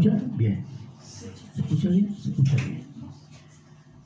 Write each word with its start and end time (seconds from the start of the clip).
Bien. 0.00 0.64
¿Se 1.02 1.60
escucha 1.60 1.90
bien? 1.90 2.16
Se 2.16 2.30
escucha 2.30 2.56
bien. 2.56 2.84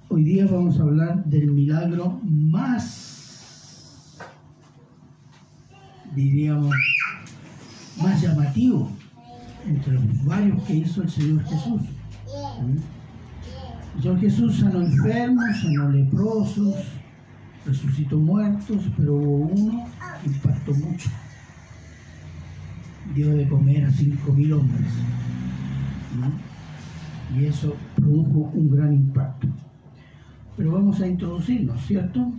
Hoy 0.09 0.25
día 0.25 0.45
vamos 0.45 0.81
a 0.81 0.83
hablar 0.83 1.25
del 1.25 1.53
milagro 1.53 2.21
más, 2.25 4.19
diríamos, 6.17 6.75
más 8.03 8.21
llamativo 8.21 8.91
entre 9.69 9.93
los 9.93 10.25
varios 10.25 10.61
que 10.65 10.75
hizo 10.75 11.03
el 11.03 11.11
Señor 11.11 11.45
Jesús. 11.45 11.83
¿Mm? 12.61 12.77
El 13.97 14.03
Señor 14.03 14.21
Jesús 14.21 14.57
sanó 14.59 14.83
enfermos, 14.83 15.45
sanó 15.63 15.91
leprosos, 15.91 16.75
resucitó 17.65 18.19
muertos, 18.19 18.83
pero 18.97 19.15
hubo 19.15 19.47
uno 19.47 19.87
que 20.21 20.29
impactó 20.29 20.75
mucho. 20.75 21.09
Dio 23.15 23.31
de 23.31 23.49
comer 23.49 23.85
a 23.85 23.93
cinco 23.93 24.33
mil 24.33 24.55
hombres. 24.55 24.91
Y 27.37 27.45
eso 27.47 27.75
produjo 27.97 28.51
un 28.55 28.71
gran 28.71 28.93
impacto. 28.93 29.49
Pero 30.57 30.73
vamos 30.73 31.01
a 31.01 31.07
introducirnos, 31.07 31.81
¿cierto? 31.87 32.33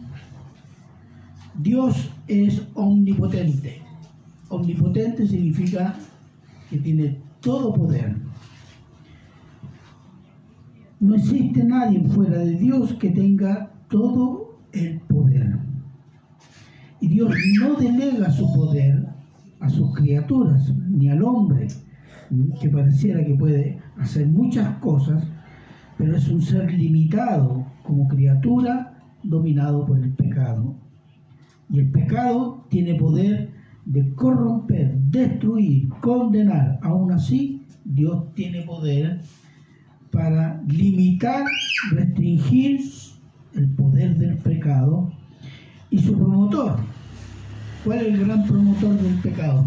Dios 1.57 2.09
es 2.27 2.61
omnipotente. 2.73 3.81
Omnipotente 4.49 5.27
significa 5.27 5.95
que 6.70 6.77
tiene 6.77 7.20
todo 7.41 7.73
poder. 7.73 8.15
No 10.99 11.15
existe 11.15 11.63
nadie 11.63 12.01
fuera 12.07 12.39
de 12.39 12.57
Dios 12.57 12.93
que 12.93 13.10
tenga 13.12 13.71
todo 13.89 14.60
el 14.71 14.99
poder. 15.01 15.60
Y 17.01 17.07
Dios 17.07 17.32
no 17.60 17.76
delega 17.76 18.32
su 18.32 18.51
poder 18.54 19.07
a 19.60 19.70
sus 19.70 19.93
criaturas, 19.93 20.73
ni 20.89 21.10
al 21.10 21.23
hombre, 21.23 21.67
que 22.59 22.70
pareciera 22.70 23.23
que 23.23 23.35
puede 23.35 23.79
hacer 23.98 24.27
muchas 24.27 24.77
cosas, 24.77 25.23
pero 25.98 26.15
es 26.15 26.27
un 26.27 26.41
ser 26.41 26.71
limitado 26.71 27.65
como 27.84 28.07
criatura 28.07 28.98
dominado 29.23 29.85
por 29.85 29.99
el 29.99 30.12
pecado. 30.12 30.76
Y 31.70 31.79
el 31.79 31.91
pecado 31.91 32.65
tiene 32.70 32.95
poder 32.95 33.49
de 33.85 34.13
corromper, 34.13 34.98
destruir, 35.09 35.90
condenar. 36.01 36.79
Aún 36.82 37.12
así, 37.12 37.63
Dios 37.84 38.34
tiene 38.34 38.62
poder 38.62 39.21
para 40.12 40.62
limitar, 40.67 41.45
restringir 41.91 42.82
el 43.54 43.70
poder 43.70 44.17
del 44.17 44.37
pecado 44.37 45.12
y 45.89 45.99
su 45.99 46.17
promotor. 46.17 46.77
¿Cuál 47.84 47.99
es 47.99 48.07
el 48.07 48.26
gran 48.26 48.45
promotor 48.45 48.95
del 48.95 49.15
pecado? 49.21 49.65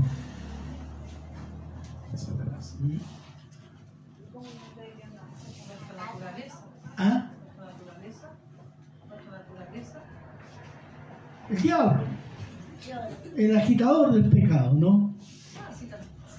¿Ah? 6.96 7.30
El 11.50 11.62
diablo. 11.62 12.02
El 13.36 13.56
agitador 13.56 14.12
del 14.12 14.28
pecado, 14.28 14.74
¿no? 14.74 15.14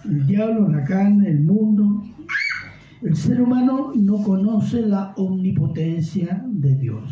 El 0.06 0.28
diablo, 0.28 0.70
la 0.70 0.84
carne, 0.84 1.30
el 1.30 1.44
mundo. 1.44 2.04
El 3.02 3.16
ser 3.16 3.42
humano 3.42 3.92
no 3.96 4.24
conoce 4.24 4.82
la 4.82 5.14
omnipotencia 5.18 6.44
de 6.46 6.76
Dios. 6.76 7.12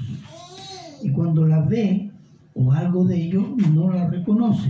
Y 1.01 1.11
cuando 1.11 1.45
la 1.45 1.61
ve, 1.61 2.11
o 2.53 2.71
algo 2.71 3.05
de 3.05 3.23
ello, 3.23 3.55
no 3.73 3.91
la 3.91 4.09
reconoce. 4.09 4.69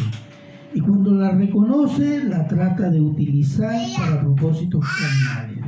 Y 0.74 0.82
cuando 0.82 1.12
la 1.16 1.32
reconoce, 1.32 2.24
la 2.24 2.48
trata 2.48 2.90
de 2.90 3.02
utilizar 3.02 3.80
para 3.98 4.22
propósitos 4.22 4.86
carnales. 4.86 5.66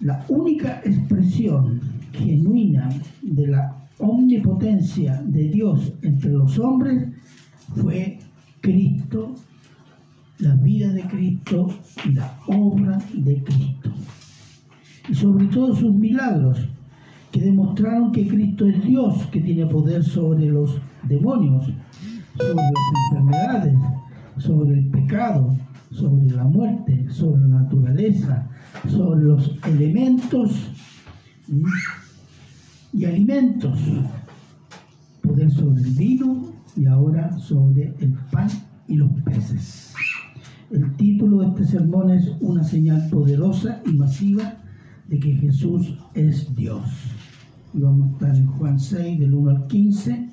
La 0.00 0.24
única 0.28 0.80
expresión 0.84 1.80
genuina 2.12 2.88
de 3.22 3.46
la 3.46 3.76
omnipotencia 3.98 5.22
de 5.24 5.48
Dios 5.48 5.92
entre 6.02 6.30
los 6.30 6.58
hombres 6.58 7.08
fue 7.76 8.18
Cristo, 8.60 9.34
la 10.38 10.54
vida 10.56 10.92
de 10.92 11.02
Cristo 11.02 11.68
y 12.04 12.12
la 12.12 12.36
obra 12.48 12.98
de 13.14 13.42
Cristo. 13.42 13.92
Y 15.08 15.14
sobre 15.14 15.46
todo 15.46 15.74
sus 15.74 15.94
milagros, 15.94 16.68
que 17.30 17.40
demostraron 17.40 18.12
que 18.12 18.26
Cristo 18.26 18.66
es 18.66 18.82
Dios, 18.84 19.26
que 19.32 19.40
tiene 19.40 19.66
poder 19.66 20.02
sobre 20.02 20.46
los 20.46 20.80
demonios, 21.04 21.72
sobre 22.38 22.54
las 22.54 22.72
enfermedades, 23.10 23.74
sobre 24.38 24.78
el 24.78 24.86
pecado, 24.90 25.56
sobre 25.90 26.30
la 26.30 26.44
muerte, 26.44 27.06
sobre 27.10 27.40
la 27.42 27.62
naturaleza, 27.62 28.48
sobre 28.88 29.24
los 29.24 29.58
elementos 29.66 30.70
y 32.92 33.04
alimentos, 33.04 33.78
poder 35.22 35.50
sobre 35.50 35.82
el 35.82 35.90
vino 35.90 36.52
y 36.76 36.86
ahora 36.86 37.36
sobre 37.38 37.94
el 38.00 38.14
pan 38.30 38.48
y 38.88 38.96
los 38.96 39.10
peces. 39.24 39.94
El 40.70 40.96
título 40.96 41.40
de 41.40 41.48
este 41.48 41.64
sermón 41.64 42.10
es 42.10 42.32
Una 42.40 42.64
señal 42.64 43.08
poderosa 43.10 43.82
y 43.84 43.92
masiva 43.92 44.56
de 45.08 45.18
que 45.18 45.34
Jesús 45.34 45.98
es 46.14 46.54
Dios. 46.54 46.88
Y 47.74 47.80
vamos 47.80 48.08
a 48.08 48.12
estar 48.12 48.36
en 48.36 48.46
Juan 48.46 48.78
6, 48.78 49.20
del 49.20 49.34
1 49.34 49.50
al 49.50 49.66
15, 49.66 50.28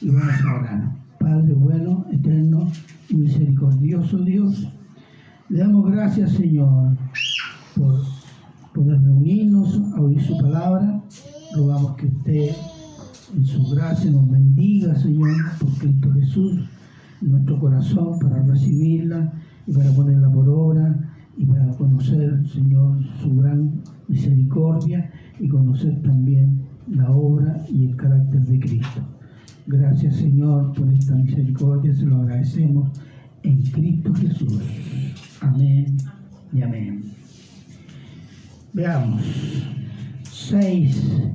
y 0.00 0.10
vamos 0.10 0.44
a 0.44 0.54
orar. 0.54 0.96
Padre 1.18 1.54
bueno, 1.54 2.06
eterno 2.12 2.70
y 3.08 3.16
misericordioso 3.16 4.18
Dios, 4.18 4.68
le 5.48 5.58
damos 5.58 5.90
gracias, 5.90 6.32
Señor, 6.32 6.96
por 7.74 8.02
poder 8.74 9.00
reunirnos 9.02 9.80
a 9.94 10.00
oír 10.00 10.20
su 10.22 10.38
palabra. 10.38 11.02
Rogamos 11.54 11.96
que 11.96 12.06
usted, 12.06 12.50
en 13.34 13.44
su 13.44 13.66
gracia, 13.70 14.10
nos 14.10 14.30
bendiga, 14.30 14.94
Señor, 14.94 15.30
por 15.58 15.70
Cristo 15.78 16.12
Jesús, 16.12 16.68
en 17.22 17.30
nuestro 17.30 17.58
corazón 17.58 18.18
para 18.20 18.42
recibirla 18.42 19.32
y 19.66 19.72
para 19.72 19.90
ponerla 19.90 20.30
por 20.30 20.48
obra 20.48 21.14
y 21.36 21.44
para 21.44 21.68
conocer, 21.72 22.46
Señor, 22.48 23.02
su 23.20 23.34
gran 23.36 23.82
misericordia 24.06 25.10
y 25.40 25.48
conocer 25.48 26.00
también 26.02 26.62
la 26.88 27.10
obra 27.10 27.64
y 27.68 27.86
el 27.86 27.96
carácter 27.96 28.42
de 28.42 28.60
Cristo. 28.60 29.17
Gracias, 29.70 30.16
Señor, 30.16 30.72
por 30.72 30.90
esta 30.90 31.14
misericordia, 31.14 31.92
se 31.92 32.06
lo 32.06 32.22
agradecemos 32.22 32.90
en 33.42 33.60
Cristo 33.64 34.14
Jesús. 34.14 34.62
Amén 35.42 35.98
y 36.54 36.62
amén. 36.62 37.02
Veamos. 38.72 39.20
6. 40.22 41.34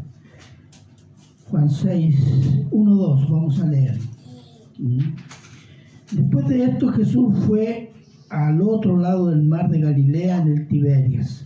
Juan 1.46 1.70
6, 1.70 2.66
1, 2.72 2.96
2. 2.96 3.30
Vamos 3.30 3.62
a 3.62 3.68
leer. 3.68 4.00
Después 6.12 6.48
de 6.48 6.64
esto 6.64 6.92
Jesús 6.92 7.38
fue 7.46 7.94
al 8.32 8.64
otro 8.64 8.98
lado 8.98 9.30
del 9.30 9.44
mar 9.44 9.70
de 9.70 9.80
Galilea 9.80 10.42
en 10.42 10.48
el 10.48 10.68
Tiberias. 10.68 11.46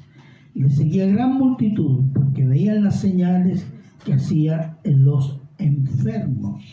Y 0.56 0.62
le 0.64 0.70
seguía 0.70 1.06
gran 1.08 1.34
multitud 1.34 2.06
porque 2.14 2.46
veían 2.46 2.86
las 2.86 3.02
señales 3.02 3.68
que 4.06 4.14
hacía 4.14 4.78
en 4.86 5.04
los 5.04 5.42
enfermos. 5.58 6.64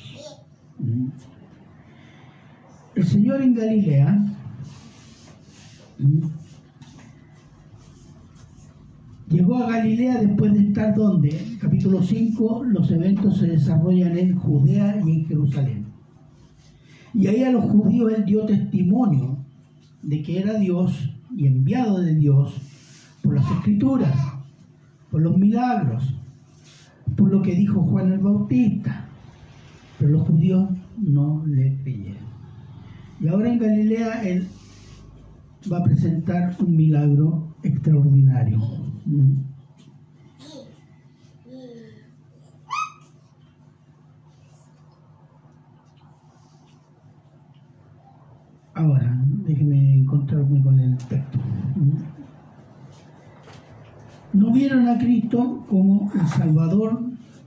El 2.95 3.05
Señor 3.05 3.43
en 3.43 3.55
Galilea 3.55 4.25
llegó 9.29 9.57
a 9.57 9.71
Galilea 9.71 10.21
después 10.21 10.53
de 10.53 10.61
estar 10.61 10.95
donde, 10.95 11.57
capítulo 11.61 12.03
5, 12.03 12.65
los 12.65 12.91
eventos 12.91 13.39
se 13.39 13.49
desarrollan 13.49 14.17
en 14.17 14.37
Judea 14.37 15.01
y 15.05 15.11
en 15.11 15.27
Jerusalén. 15.27 15.87
Y 17.13 17.27
ahí 17.27 17.43
a 17.43 17.53
los 17.53 17.65
judíos 17.65 18.13
él 18.13 18.25
dio 18.25 18.45
testimonio 18.45 19.39
de 20.03 20.23
que 20.23 20.39
era 20.39 20.55
Dios 20.55 21.11
y 21.37 21.47
enviado 21.47 22.01
de 22.01 22.15
Dios 22.15 22.61
por 23.23 23.35
las 23.35 23.51
escrituras, 23.51 24.15
por 25.11 25.23
los 25.23 25.37
milagros, 25.37 26.15
por 27.17 27.31
lo 27.31 27.43
que 27.43 27.55
dijo 27.55 27.83
Juan 27.83 28.13
el 28.13 28.19
Bautista. 28.19 29.07
Pero 29.99 30.13
los 30.13 30.29
judíos 30.29 30.69
no 30.99 31.45
le 31.47 31.77
creyeron. 31.83 32.25
Y 33.21 33.29
ahora 33.29 33.53
en 33.53 33.59
Galilea 33.59 34.23
él 34.25 34.49
va 35.71 35.79
a 35.79 35.85
presentar 35.85 36.57
un 36.59 36.77
milagro 36.77 37.55
extraordinario. 37.63 38.61
Ahora, 48.75 49.25
déjeme 49.47 50.01
encontrarme 50.01 50.63
con 50.63 50.81
el 50.81 50.97
texto. 50.99 51.39
No 54.35 54.51
vieron 54.51 54.89
a 54.89 54.99
Cristo 54.99 55.65
como 55.71 56.11
el 56.13 56.27
Salvador 56.27 57.01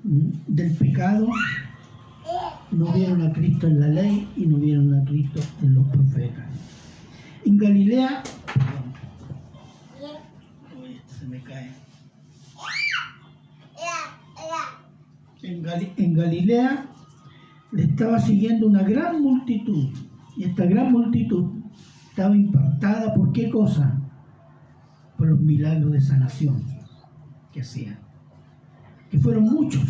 del 0.04 0.72
pecado, 0.78 1.28
no 2.72 2.94
vieron 2.94 3.22
a 3.24 3.34
Cristo 3.34 3.68
en 3.68 3.82
la 3.82 3.88
ley 3.90 4.26
y 4.38 4.46
no 4.46 4.58
vieron 4.58 4.94
a 4.94 5.04
Cristo 5.04 5.42
en 5.62 5.74
los 5.74 5.86
profetas. 5.90 6.46
En 7.46 7.58
Galilea, 7.58 8.24
Se 11.08 11.28
me 11.28 11.42
cae. 11.42 11.72
En, 15.42 15.66
en 15.98 16.14
Galilea 16.14 16.86
le 17.74 17.84
estaba 17.84 18.18
siguiendo 18.20 18.66
una 18.66 18.84
gran 18.84 19.22
multitud. 19.22 19.90
Y 20.38 20.46
esta 20.46 20.66
gran 20.66 20.94
multitud 20.94 21.52
estaba 22.10 22.34
impactada 22.34 23.14
por 23.14 23.34
qué 23.34 23.50
cosa? 23.50 24.00
Por 25.18 25.28
los 25.28 25.40
milagros 25.42 25.92
de 25.92 26.00
sanación 26.00 26.77
que 27.58 27.62
hacía. 27.62 27.98
Que 29.10 29.18
fueron 29.18 29.46
muchos. 29.46 29.84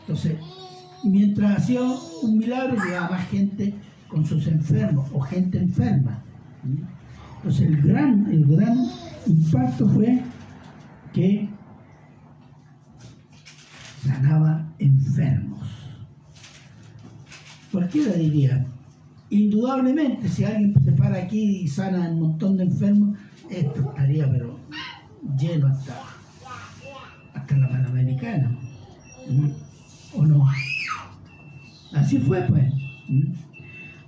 Entonces, 0.00 0.38
mientras 1.02 1.58
hacía 1.58 1.80
un 1.82 2.38
milagro, 2.38 2.76
llegaba 2.84 3.18
gente 3.18 3.74
con 4.06 4.24
sus 4.24 4.46
enfermos 4.46 5.10
o 5.12 5.20
gente 5.20 5.58
enferma. 5.58 6.22
Entonces, 7.38 7.66
el 7.66 7.82
gran, 7.82 8.26
el 8.30 8.46
gran 8.46 8.78
impacto 9.26 9.88
fue 9.88 10.22
que 11.12 11.48
sanaba 14.04 14.72
enfermos. 14.78 15.66
Cualquiera 17.72 18.12
diría, 18.12 18.64
indudablemente, 19.30 20.28
si 20.28 20.44
alguien 20.44 20.74
se 20.84 20.92
para 20.92 21.16
aquí 21.16 21.62
y 21.62 21.68
sana 21.68 22.08
un 22.10 22.20
montón 22.20 22.56
de 22.56 22.64
enfermos, 22.64 23.18
esto 23.50 23.80
estaría, 23.80 24.30
pero 24.30 24.58
lleno 25.38 25.68
hasta, 25.68 25.94
hasta 27.34 27.56
la 27.56 27.68
Panamericana. 27.68 28.50
¿O 30.14 30.24
no? 30.24 30.46
Así 31.94 32.18
fue, 32.18 32.42
pues. 32.42 32.72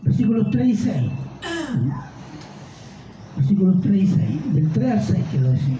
Versículos 0.03 0.51
3 0.51 0.69
y 0.69 0.77
6. 0.77 1.11
¿Mm? 1.75 1.91
Versículos 3.37 3.81
3 3.81 4.03
y 4.03 4.07
6. 4.07 4.55
Del 4.55 4.69
3 4.71 4.91
al 4.91 5.03
6 5.03 5.25
quedó 5.33 5.53
decir. 5.53 5.79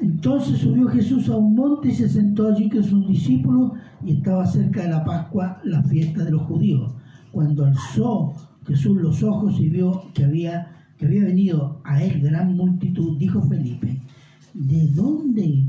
Entonces 0.00 0.58
subió 0.58 0.88
Jesús 0.88 1.28
a 1.28 1.36
un 1.36 1.54
monte 1.54 1.88
y 1.88 1.94
se 1.94 2.08
sentó 2.08 2.48
allí 2.48 2.70
con 2.70 2.82
sus 2.82 3.06
discípulos 3.06 3.72
y 4.04 4.16
estaba 4.16 4.46
cerca 4.46 4.82
de 4.82 4.88
la 4.88 5.04
Pascua, 5.04 5.60
la 5.64 5.82
fiesta 5.82 6.24
de 6.24 6.30
los 6.30 6.42
judíos. 6.42 6.92
Cuando 7.32 7.66
alzó 7.66 8.34
Jesús 8.66 9.00
los 9.00 9.22
ojos 9.22 9.60
y 9.60 9.68
vio 9.68 10.10
que 10.14 10.24
había, 10.24 10.79
que 11.00 11.06
había 11.06 11.24
venido 11.24 11.80
a 11.82 12.02
él 12.02 12.20
gran 12.20 12.54
multitud, 12.54 13.16
dijo 13.18 13.40
Felipe, 13.48 13.98
¿de 14.52 14.86
dónde, 14.88 15.64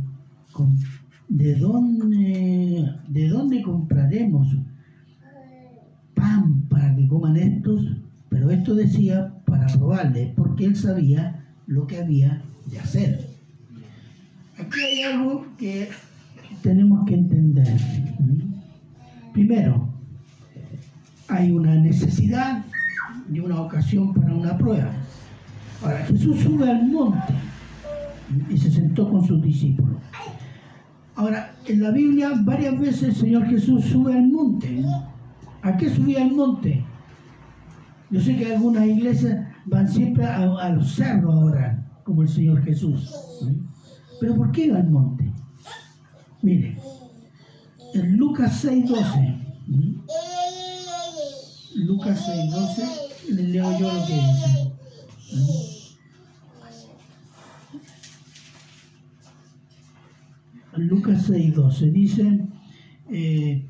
de 1.30 1.56
dónde, 1.56 2.92
de 3.08 3.30
dónde 3.30 3.62
compraremos 3.62 4.50
pan 6.14 6.64
para 6.68 6.94
que 6.94 7.08
coman 7.08 7.38
estos? 7.38 7.82
Pero 8.28 8.52
esto 8.52 8.76
decía 8.76 9.34
para 9.46 9.68
probarle, 9.68 10.34
porque 10.36 10.66
él 10.66 10.76
sabía 10.76 11.46
lo 11.66 11.88
que 11.88 12.00
había 12.00 12.42
de 12.70 12.80
hacer. 12.80 13.30
Aquí 14.60 14.82
hay 14.82 15.04
algo 15.04 15.46
que 15.58 15.88
tenemos 16.62 17.06
que 17.06 17.14
entender. 17.14 17.80
Primero, 19.32 19.88
hay 21.30 21.52
una 21.52 21.76
necesidad 21.76 22.66
y 23.32 23.40
una 23.40 23.62
ocasión 23.62 24.14
para 24.14 24.34
una 24.34 24.58
prueba. 24.58 24.92
Ahora, 25.82 26.06
Jesús 26.06 26.40
sube 26.42 26.70
al 26.70 26.88
monte 26.88 27.34
y 28.50 28.58
se 28.58 28.72
sentó 28.72 29.10
con 29.10 29.26
sus 29.26 29.42
discípulos. 29.42 29.98
Ahora, 31.16 31.56
en 31.66 31.82
la 31.82 31.92
Biblia 31.92 32.32
varias 32.44 32.80
veces 32.80 33.04
el 33.04 33.16
Señor 33.16 33.46
Jesús 33.48 33.86
sube 33.86 34.14
al 34.14 34.28
monte. 34.28 34.84
¿A 35.62 35.78
qué 35.78 35.90
subía 35.90 36.24
al 36.24 36.32
monte? 36.32 36.84
Yo 38.10 38.20
sé 38.20 38.36
que 38.36 38.54
algunas 38.54 38.86
iglesias 38.86 39.48
van 39.66 39.88
siempre 39.88 40.26
a, 40.26 40.42
a 40.42 40.70
los 40.70 40.94
cerros 40.94 41.34
a 41.34 41.38
orar, 41.38 41.84
como 42.04 42.24
el 42.24 42.30
Señor 42.30 42.64
Jesús. 42.64 43.14
Pero 44.20 44.36
¿por 44.36 44.52
qué 44.52 44.66
iba 44.66 44.78
al 44.78 44.90
monte? 44.90 45.32
Mire, 46.42 46.78
en 47.94 48.18
Lucas 48.18 48.66
6.12, 48.66 49.18
¿m? 49.68 49.96
Lucas 51.76 52.28
6.12, 52.28 53.36
le 53.36 53.44
leo 53.44 53.80
yo 53.80 53.92
lo 53.92 54.06
que 54.06 54.14
dice. 54.14 55.71
Lucas 60.88 61.30
6.12 61.30 61.92
dice, 61.92 62.40
eh, 63.10 63.66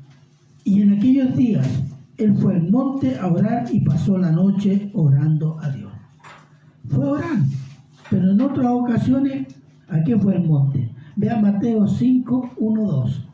y 0.64 0.82
en 0.82 0.92
aquellos 0.94 1.36
días 1.36 1.68
él 2.16 2.36
fue 2.36 2.54
al 2.54 2.70
monte 2.70 3.18
a 3.18 3.26
orar 3.26 3.66
y 3.72 3.80
pasó 3.80 4.18
la 4.18 4.30
noche 4.30 4.90
orando 4.94 5.58
a 5.60 5.70
Dios. 5.70 5.92
Fue 6.88 7.04
orando, 7.04 7.54
pero 8.10 8.30
en 8.30 8.40
otras 8.40 8.66
ocasiones 8.66 9.46
¿A 9.92 10.02
qué 10.02 10.18
fue 10.18 10.34
el 10.36 10.48
monte? 10.48 10.90
Vea 11.16 11.38
Mateo 11.38 11.86
5, 11.86 12.54
1, 12.56 12.82
2. 12.82 13.28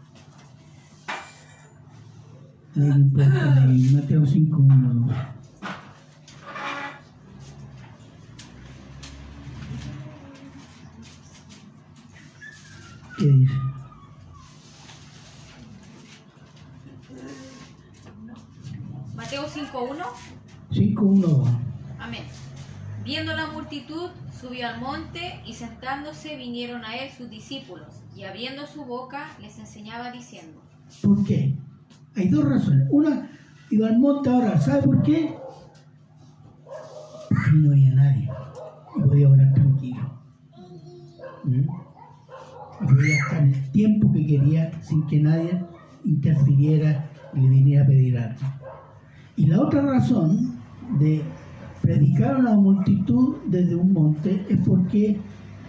Ahí, 2.77 3.11
pues, 3.15 3.29
ahí, 3.29 3.91
Mateo 3.95 4.27
5, 4.27 4.57
1, 4.59 4.95
2. 4.95 5.17
¿Qué 13.19 13.27
dice? 13.27 13.68
Mateo 19.69 19.95
5.1. 19.95 20.05
5, 20.71 21.05
1, 21.05 21.27
2. 21.27 21.49
Amén. 21.99 22.23
Viendo 23.05 23.35
la 23.35 23.49
multitud, 23.49 24.11
subió 24.39 24.69
al 24.69 24.81
monte 24.81 25.41
y 25.47 25.55
sentándose 25.55 26.37
vinieron 26.37 26.85
a 26.85 26.97
él 26.97 27.11
sus 27.11 27.29
discípulos 27.29 27.87
y 28.17 28.25
abriendo 28.25 28.67
su 28.67 28.85
boca 28.85 29.29
les 29.41 29.59
enseñaba 29.59 30.11
diciendo, 30.11 30.61
¿Por 31.03 31.25
qué? 31.25 31.57
Hay 32.17 32.29
dos 32.29 32.45
razones. 32.45 32.89
Una, 32.91 33.31
iba 33.71 33.89
al 33.89 33.99
monte 33.99 34.31
a 34.31 34.37
orar. 34.37 34.61
¿Sabe 34.61 34.83
por 34.83 35.03
qué? 35.03 35.37
Porque 37.29 37.51
no 37.53 37.71
había 37.73 37.95
nadie. 37.95 38.31
Y 38.97 39.01
podía 39.01 39.29
orar 39.29 39.53
tranquilo. 39.53 40.21
¿Mm? 41.45 41.61
Y 42.81 42.87
podía 42.87 43.17
estar 43.19 43.43
el 43.43 43.73
tiempo 43.73 44.13
que 44.13 44.27
quería 44.27 44.83
sin 44.83 45.07
que 45.07 45.21
nadie 45.21 45.63
interfiriera 46.05 47.11
y 47.35 47.41
le 47.41 47.49
viniera 47.49 47.85
a 47.85 47.87
pedir 47.87 48.19
algo. 48.19 48.58
Y 49.39 49.47
la 49.47 49.61
otra 49.61 49.83
razón 49.83 50.59
de 50.99 51.23
predicar 51.81 52.35
a 52.35 52.39
una 52.39 52.57
multitud 52.57 53.37
desde 53.47 53.77
un 53.77 53.93
monte 53.93 54.45
es 54.49 54.59
porque 54.67 55.17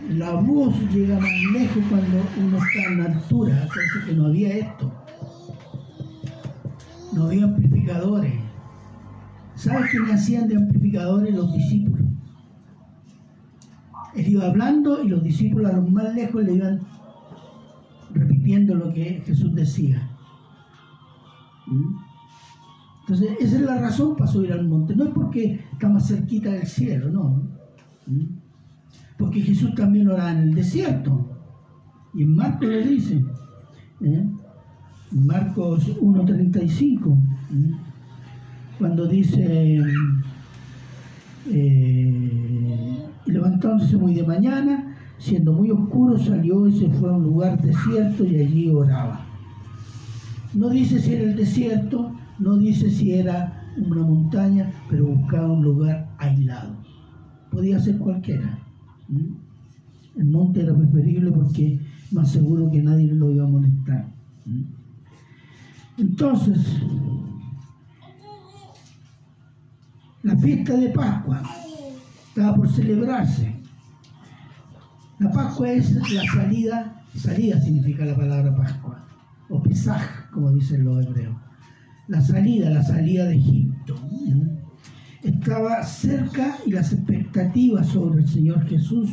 la 0.09 0.33
voz 0.33 0.73
llega 0.91 1.19
más 1.19 1.29
lejos 1.53 1.83
cuando 1.87 2.17
uno 2.41 2.57
está 2.57 2.91
en 2.91 3.01
altura. 3.01 3.61
Entonces 3.61 4.05
que 4.07 4.13
no 4.13 4.25
había 4.25 4.57
esto. 4.57 4.91
No 7.13 7.25
había 7.25 7.43
amplificadores. 7.43 8.33
¿Sabes 9.53 9.91
qué 9.91 9.99
le 9.99 10.13
hacían 10.13 10.47
de 10.47 10.55
amplificadores 10.55 11.35
los 11.35 11.53
discípulos? 11.53 12.07
Él 14.15 14.29
iba 14.29 14.47
hablando 14.47 15.03
y 15.03 15.09
los 15.09 15.21
discípulos 15.21 15.71
a 15.71 15.77
los 15.77 15.91
más 15.91 16.15
lejos 16.15 16.43
le 16.43 16.53
iban 16.53 16.79
repitiendo 18.15 18.73
lo 18.73 18.91
que 18.91 19.21
Jesús 19.27 19.53
decía. 19.53 20.09
¿Mm? 21.67 22.08
Entonces, 23.09 23.37
esa 23.39 23.55
es 23.55 23.61
la 23.63 23.81
razón 23.81 24.15
para 24.15 24.29
subir 24.29 24.53
al 24.53 24.67
monte. 24.67 24.95
No 24.95 25.05
es 25.05 25.09
porque 25.09 25.59
está 25.73 25.89
más 25.89 26.07
cerquita 26.07 26.51
del 26.51 26.67
cielo, 26.67 27.09
no. 27.09 27.41
¿Mm? 28.05 28.37
Porque 29.17 29.41
Jesús 29.41 29.73
también 29.73 30.07
oraba 30.09 30.31
en 30.31 30.37
el 30.49 30.53
desierto. 30.53 31.27
Y 32.13 32.23
Marcos 32.23 32.69
lo 32.69 32.81
dice. 32.81 33.25
¿eh? 34.01 34.29
Marcos 35.09 35.99
1.35. 35.99 36.99
¿Mm? 37.49 37.73
Cuando 38.77 39.07
dice, 39.07 39.81
eh, 41.49 43.05
levantándose 43.25 43.97
muy 43.97 44.13
de 44.13 44.23
mañana, 44.23 44.95
siendo 45.17 45.53
muy 45.53 45.71
oscuro, 45.71 46.19
salió 46.19 46.67
y 46.67 46.77
se 46.77 46.87
fue 46.91 47.09
a 47.09 47.13
un 47.13 47.23
lugar 47.23 47.59
desierto 47.59 48.23
y 48.23 48.35
allí 48.35 48.69
oraba. 48.69 49.25
No 50.53 50.69
dice 50.69 50.99
si 50.99 51.15
era 51.15 51.23
el 51.23 51.35
desierto, 51.35 52.13
no 52.39 52.57
dice 52.57 52.89
si 52.89 53.13
era 53.13 53.63
una 53.77 54.01
montaña, 54.01 54.71
pero 54.89 55.07
buscaba 55.07 55.51
un 55.51 55.63
lugar 55.63 56.09
aislado. 56.17 56.75
Podía 57.51 57.79
ser 57.79 57.97
cualquiera. 57.97 58.57
El 60.15 60.25
monte 60.25 60.61
era 60.61 60.75
preferible 60.75 61.31
porque 61.31 61.79
más 62.11 62.31
seguro 62.31 62.69
que 62.71 62.81
nadie 62.81 63.13
lo 63.13 63.31
iba 63.31 63.45
a 63.45 63.49
molestar. 63.49 64.07
Entonces, 65.97 66.81
la 70.23 70.35
fiesta 70.37 70.73
de 70.75 70.89
Pascua 70.89 71.41
estaba 72.29 72.55
por 72.55 72.69
celebrarse. 72.69 73.55
La 75.19 75.31
Pascua 75.31 75.71
es 75.71 75.93
la 76.13 76.23
salida, 76.25 77.03
salida 77.13 77.59
significa 77.59 78.05
la 78.05 78.15
palabra 78.15 78.55
Pascua, 78.55 79.05
o 79.49 79.61
Pesaj, 79.61 80.29
como 80.31 80.51
dicen 80.51 80.85
los 80.85 81.05
hebreos. 81.05 81.48
La 82.09 82.21
salida, 82.21 82.71
la 82.71 82.81
salida 82.81 83.25
de 83.25 83.35
Egipto. 83.35 83.95
Estaba 85.21 85.83
cerca 85.83 86.57
y 86.65 86.71
las 86.71 86.91
expectativas 86.91 87.87
sobre 87.89 88.23
el 88.23 88.27
Señor 88.27 88.67
Jesús 88.67 89.11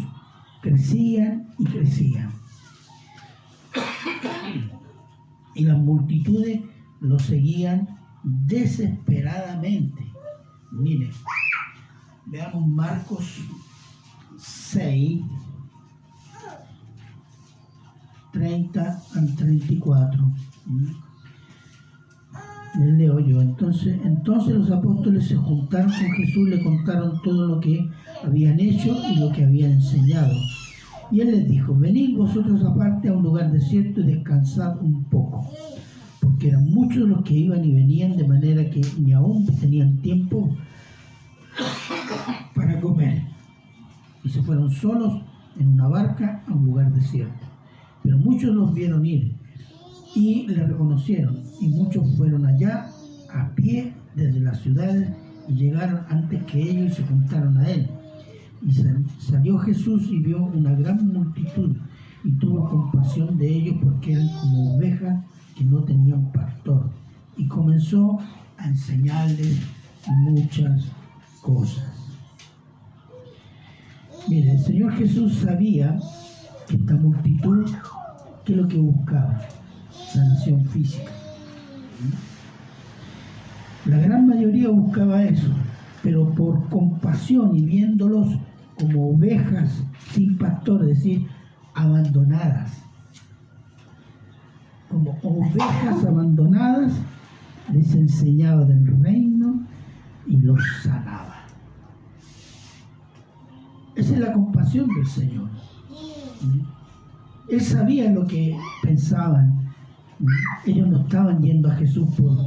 crecían 0.62 1.47
y 1.59 1.65
crecían. 1.67 2.31
Y 5.55 5.65
las 5.65 5.76
multitudes 5.76 6.62
lo 7.00 7.19
seguían 7.19 7.87
desesperadamente. 8.25 10.11
Miren, 10.73 11.11
veamos 12.25 12.67
Marcos 12.67 13.43
6, 14.38 15.21
30 18.33 19.03
al 19.17 19.37
34. 19.37 20.33
Leo 22.78 23.18
yo. 23.21 23.40
Entonces, 23.40 23.99
entonces 24.04 24.54
los 24.54 24.71
apóstoles 24.71 25.26
se 25.26 25.37
juntaron 25.37 25.90
con 25.90 26.11
Jesús, 26.12 26.49
le 26.49 26.62
contaron 26.62 27.21
todo 27.23 27.47
lo 27.47 27.61
que 27.61 27.88
habían 28.25 28.61
hecho 28.61 28.97
y 29.11 29.18
lo 29.18 29.33
que 29.33 29.45
habían 29.45 29.73
enseñado. 29.73 30.35
Y 31.11 31.21
él 31.21 31.30
les 31.30 31.49
dijo, 31.49 31.75
venid 31.75 32.16
vosotros 32.16 32.62
aparte 32.64 33.09
a 33.09 33.12
un 33.12 33.23
lugar 33.23 33.52
desierto 33.52 34.00
y 34.00 34.06
descansad 34.06 34.80
un 34.83 35.04
poco, 35.04 35.49
porque 36.21 36.49
eran 36.49 36.64
muchos 36.71 37.09
los 37.09 37.23
que 37.23 37.35
iban 37.35 37.64
y 37.64 37.73
venían, 37.73 38.16
de 38.16 38.26
manera 38.26 38.68
que 38.68 38.80
ni 38.99 39.12
aún 39.12 39.47
tenían 39.61 39.99
tiempo 39.99 40.54
para 42.54 42.80
comer. 42.80 43.23
Y 44.25 44.28
se 44.28 44.42
fueron 44.42 44.71
solos 44.71 45.23
en 45.59 45.75
una 45.75 45.87
barca 45.87 46.42
a 46.49 46.52
un 46.52 46.66
lugar 46.66 46.92
desierto. 46.92 47.47
Pero 48.02 48.18
muchos 48.18 48.54
los 48.54 48.75
vieron 48.75 49.06
ir 49.06 49.36
y 50.16 50.46
le 50.46 50.66
reconocieron, 50.66 51.42
y 51.61 51.68
muchos 51.68 52.16
fueron 52.16 52.46
allá 52.46 52.90
a 53.30 53.54
pie 53.54 53.92
desde 54.14 54.40
las 54.40 54.58
ciudades 54.61 55.11
y 55.46 55.52
llegaron 55.52 56.00
antes 56.08 56.42
que 56.44 56.58
ellos 56.58 56.92
y 56.92 56.94
se 56.94 57.02
juntaron 57.06 57.58
a 57.58 57.68
él. 57.68 57.87
Y 58.66 58.73
salió 59.20 59.58
Jesús 59.58 60.08
y 60.11 60.20
vio 60.20 60.42
una 60.42 60.73
gran 60.73 61.06
multitud 61.12 61.76
y 62.25 62.32
tuvo 62.38 62.66
compasión 62.66 63.37
de 63.37 63.46
ellos 63.46 63.76
porque 63.82 64.14
eran 64.14 64.28
como 64.40 64.76
ovejas 64.76 65.23
que 65.54 65.64
no 65.64 65.85
tenían 65.85 66.32
pastor. 66.32 66.90
Y 67.37 67.46
comenzó 67.46 68.18
a 68.56 68.68
enseñarles 68.68 69.61
muchas 70.08 70.90
cosas. 71.42 71.92
Mire, 74.28 74.52
el 74.52 74.61
Señor 74.61 74.92
Jesús 74.94 75.35
sabía 75.35 75.99
que 76.66 76.76
esta 76.76 76.94
multitud, 76.94 77.66
que 78.46 78.52
es 78.54 78.58
lo 78.58 78.66
que 78.66 78.78
buscaba? 78.78 79.46
Sanación 80.13 80.65
física. 80.67 81.11
La 83.87 83.99
gran 83.99 84.27
mayoría 84.27 84.69
buscaba 84.69 85.23
eso, 85.23 85.53
pero 86.03 86.31
por 86.35 86.69
compasión 86.69 87.57
y 87.57 87.65
viéndolos 87.65 88.39
como 88.79 89.11
ovejas 89.11 89.83
sin 90.13 90.37
pastor, 90.37 90.83
es 90.83 90.99
decir, 90.99 91.27
abandonadas. 91.75 92.73
Como 94.89 95.19
ovejas 95.23 96.05
abandonadas, 96.05 96.93
les 97.73 97.95
enseñaba 97.95 98.65
del 98.65 98.87
reino 99.03 99.67
y 100.27 100.37
los 100.39 100.61
sanaba. 100.83 101.37
Esa 103.95 104.15
es 104.15 104.21
la 104.21 104.33
compasión 104.33 104.89
del 104.95 105.07
Señor. 105.07 105.49
Él 107.49 107.61
sabía 107.61 108.11
lo 108.11 108.27
que 108.27 108.57
pensaban. 108.83 109.65
Ellos 110.64 110.88
no 110.88 111.00
estaban 111.00 111.42
yendo 111.42 111.70
a 111.70 111.75
Jesús 111.75 112.08
por, 112.16 112.38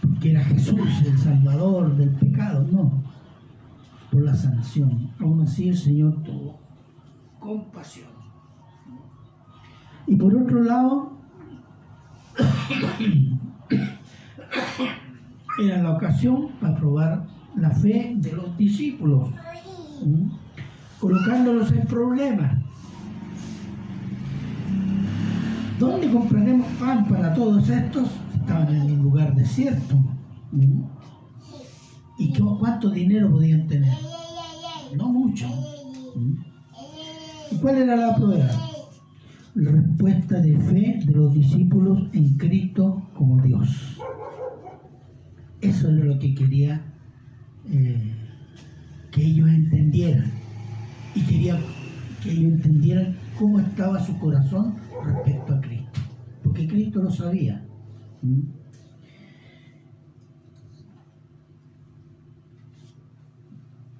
porque 0.00 0.30
era 0.30 0.44
Jesús 0.44 0.80
el 1.04 1.18
Salvador 1.18 1.96
del 1.96 2.10
pecado, 2.10 2.64
no 2.70 3.02
por 4.14 4.22
la 4.22 4.34
sanación. 4.34 5.10
Aún 5.18 5.42
así 5.42 5.68
el 5.68 5.76
Señor 5.76 6.22
tuvo 6.22 6.58
compasión. 7.40 8.08
Y 10.06 10.16
por 10.16 10.34
otro 10.36 10.62
lado, 10.62 11.18
era 15.58 15.82
la 15.82 15.90
ocasión 15.92 16.50
para 16.60 16.76
probar 16.76 17.26
la 17.56 17.70
fe 17.70 18.14
de 18.16 18.32
los 18.32 18.56
discípulos, 18.56 19.30
colocándolos 21.00 21.72
en 21.72 21.86
problemas. 21.86 22.63
¿Dónde 25.78 26.08
compraremos 26.08 26.66
pan 26.78 27.06
para 27.08 27.34
todos 27.34 27.68
estos? 27.68 28.08
Estaban 28.34 28.74
en 28.74 28.92
un 28.92 29.02
lugar 29.02 29.34
desierto. 29.34 29.96
¿Y 32.16 32.32
cuánto 32.38 32.90
dinero 32.90 33.30
podían 33.32 33.66
tener? 33.66 33.94
No 34.96 35.08
mucho. 35.08 35.46
¿Y 37.50 37.56
cuál 37.56 37.78
era 37.78 37.96
la 37.96 38.14
prueba? 38.14 38.48
La 39.56 39.72
respuesta 39.72 40.40
de 40.40 40.56
fe 40.58 41.00
de 41.04 41.12
los 41.12 41.34
discípulos 41.34 42.08
en 42.12 42.36
Cristo 42.36 43.02
como 43.16 43.42
Dios. 43.42 43.98
Eso 45.60 45.88
es 45.88 46.04
lo 46.04 46.18
que 46.20 46.34
quería 46.34 46.82
eh, 47.68 48.14
que 49.10 49.24
ellos 49.24 49.48
entendieran. 49.48 50.30
Y 51.16 51.22
quería 51.22 51.58
que 52.22 52.30
ellos 52.30 52.52
entendieran 52.52 53.16
cómo 53.38 53.58
estaba 53.58 54.04
su 54.04 54.16
corazón 54.18 54.74
respecto 55.02 55.54
a 55.54 55.60
Cristo. 55.60 56.00
Porque 56.42 56.68
Cristo 56.68 57.02
lo 57.02 57.10
sabía 57.10 57.64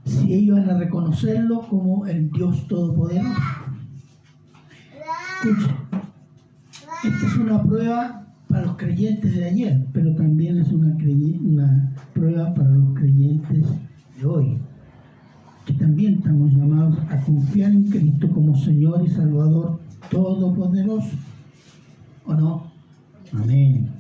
si 0.05 0.33
ellos 0.35 0.57
van 0.57 0.71
a 0.71 0.79
reconocerlo 0.79 1.61
como 1.69 2.07
el 2.07 2.31
Dios 2.31 2.67
Todopoderoso. 2.69 3.41
Escucha, 5.45 5.77
esta 7.05 7.27
es 7.27 7.37
una 7.37 7.63
prueba 7.63 8.27
para 8.49 8.67
los 8.67 8.77
creyentes 8.77 9.35
de 9.35 9.45
ayer, 9.45 9.87
pero 9.93 10.15
también 10.15 10.59
es 10.61 10.73
una, 10.73 10.97
una 11.43 11.93
prueba 12.15 12.55
para 12.55 12.71
los 12.71 12.95
creyentes 12.95 13.67
de 14.19 14.27
hoy, 14.27 14.59
también 15.85 16.15
estamos 16.15 16.51
llamados 16.51 16.99
a 17.11 17.21
confiar 17.21 17.71
en 17.71 17.91
Cristo 17.91 18.27
como 18.33 18.57
Señor 18.57 19.05
y 19.05 19.11
Salvador 19.11 19.79
Todopoderoso. 20.11 21.11
¿O 22.25 22.33
no? 22.33 22.73
Amén. 23.35 23.91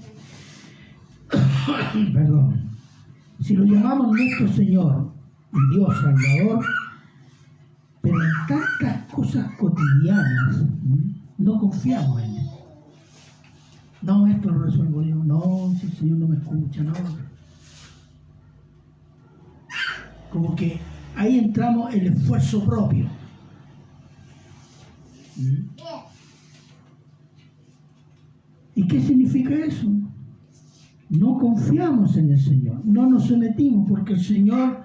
Perdón. 2.14 2.71
Si 3.41 3.55
lo 3.55 3.64
llamamos 3.64 4.17
nuestro 4.17 4.49
Señor 4.49 5.12
Dios 5.75 5.95
Salvador, 6.00 6.64
pero 8.00 8.17
en 8.23 8.31
tantas 8.49 9.12
cosas 9.12 9.53
cotidianas 9.59 10.64
no 11.37 11.59
confiamos 11.59 12.23
en 12.23 12.31
Él. 12.31 12.49
No, 14.00 14.26
esto 14.26 14.50
lo 14.50 14.62
resuelvo 14.62 15.03
yo. 15.03 15.17
No, 15.17 15.75
si 15.79 15.87
el 15.87 15.93
Señor 15.93 16.17
no 16.17 16.29
me 16.29 16.37
escucha, 16.37 16.83
no. 16.83 16.95
Como 20.31 20.57
que 20.57 20.81
ahí 21.16 21.38
entramos 21.38 21.94
el 21.94 22.06
esfuerzo 22.09 22.64
propio. 22.64 23.06
¿Y 28.75 28.87
qué 28.87 29.00
significa 29.00 29.54
eso? 29.54 29.88
No 31.11 31.38
confiamos 31.38 32.16
en 32.16 32.30
el 32.30 32.40
Señor, 32.40 32.85
no 32.85 33.09
nos 33.09 33.26
sometimos 33.26 33.88
porque 33.88 34.14
el 34.14 34.21
Señor 34.21 34.85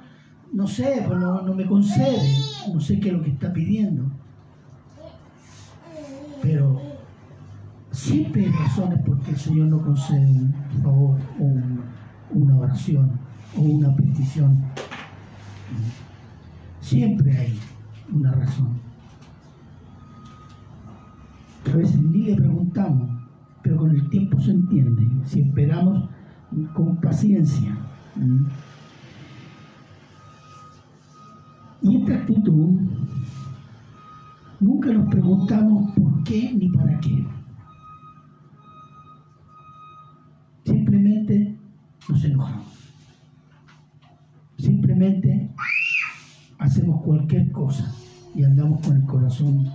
no 0.51 0.67
sé, 0.67 1.03
pues 1.05 1.19
no, 1.19 1.53
me 1.53 1.65
concede, 1.65 2.19
no 2.73 2.79
sé 2.79 2.99
qué 2.99 3.09
es 3.09 3.13
lo 3.13 3.21
que 3.21 3.31
está 3.31 3.53
pidiendo. 3.53 4.03
Pero 6.41 6.81
siempre 7.91 8.45
hay 8.45 8.51
razones 8.51 8.99
porque 9.05 9.31
el 9.31 9.37
Señor 9.37 9.67
no 9.67 9.81
concede 9.81 10.25
un 10.27 10.53
favor 10.81 11.19
o 11.39 12.35
una 12.37 12.57
oración 12.57 13.19
o 13.57 13.61
una 13.61 13.95
petición. 13.95 14.63
Siempre 16.89 17.37
hay 17.37 17.59
una 18.11 18.31
razón. 18.31 18.79
A 21.71 21.77
veces 21.77 22.01
ni 22.01 22.23
le 22.23 22.35
preguntamos, 22.35 23.11
pero 23.61 23.77
con 23.77 23.91
el 23.91 24.09
tiempo 24.09 24.39
se 24.39 24.49
entiende. 24.49 25.07
Si 25.23 25.41
esperamos 25.41 26.09
con 26.73 26.99
paciencia. 26.99 27.77
Y 31.83 31.97
esta 31.97 32.15
actitud 32.15 32.81
nunca 34.59 34.91
nos 34.91 35.09
preguntamos 35.11 35.91
por 35.91 36.23
qué 36.23 36.55
ni 36.55 36.69
para 36.69 36.99
qué. 37.01 37.23
Simplemente 40.65 41.55
nos 42.09 42.23
enojamos. 42.23 42.65
Simplemente 44.57 45.51
hacemos 46.59 47.01
cualquier 47.01 47.51
cosa 47.51 47.91
y 48.35 48.43
andamos 48.43 48.85
con 48.85 48.97
el 48.97 49.03
corazón 49.03 49.67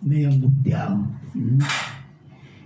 medio 0.00 0.30
angustiado. 0.30 1.06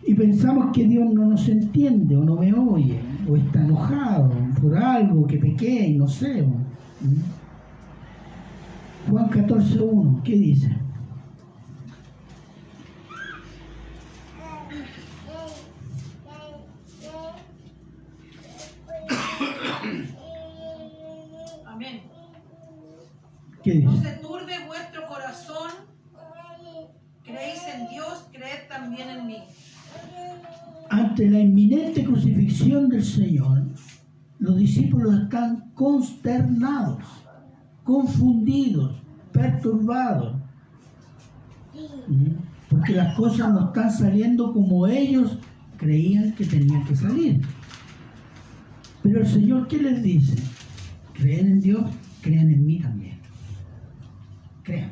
Y 0.07 0.15
pensamos 0.15 0.71
que 0.73 0.87
Dios 0.87 1.13
no 1.13 1.27
nos 1.27 1.49
entiende 1.49 2.17
o 2.17 2.25
no 2.25 2.37
me 2.37 2.53
oye 2.53 3.01
o 3.29 3.37
está 3.37 3.65
enojado 3.65 4.31
por 4.61 4.77
algo 4.77 5.27
que 5.27 5.39
pequé 5.39 5.95
no 5.99 6.07
sé. 6.07 6.47
Juan 9.11 9.31
14.1, 9.31 10.23
¿qué 10.23 10.33
dice? 10.37 10.88
¿Qué 23.69 23.81
No 23.81 24.01
se 24.01 24.13
turbe 24.23 24.55
vuestro 24.67 25.07
corazón. 25.07 25.71
Creéis 27.23 27.61
en 27.75 27.91
Dios, 27.91 28.27
creed 28.33 28.67
también 28.67 29.11
en 29.11 29.27
mí. 29.27 29.37
Ante 30.89 31.29
la 31.29 31.41
inminente 31.41 32.03
crucifixión 32.03 32.89
del 32.89 33.05
Señor, 33.05 33.65
los 34.39 34.57
discípulos 34.57 35.21
están 35.25 35.71
consternados, 35.75 37.05
confundidos, 37.85 39.03
perturbados, 39.33 40.37
¿Mm? 42.09 42.71
porque 42.71 42.95
las 42.95 43.15
cosas 43.17 43.53
no 43.53 43.67
están 43.67 43.93
saliendo 43.93 44.55
como 44.55 44.87
ellos 44.87 45.39
creían 45.77 46.35
que 46.35 46.47
tenían 46.47 46.87
que 46.87 46.97
salir. 46.97 47.43
Pero 49.03 49.21
el 49.21 49.27
Señor, 49.27 49.69
¿qué 49.69 49.77
les 49.77 50.03
dice? 50.03 50.37
Creen 51.13 51.49
en 51.49 51.61
Dios, 51.61 51.85
crean 52.23 52.51
en 52.51 52.65
mí 52.65 52.81
también. 52.81 53.08
Crean. 54.69 54.91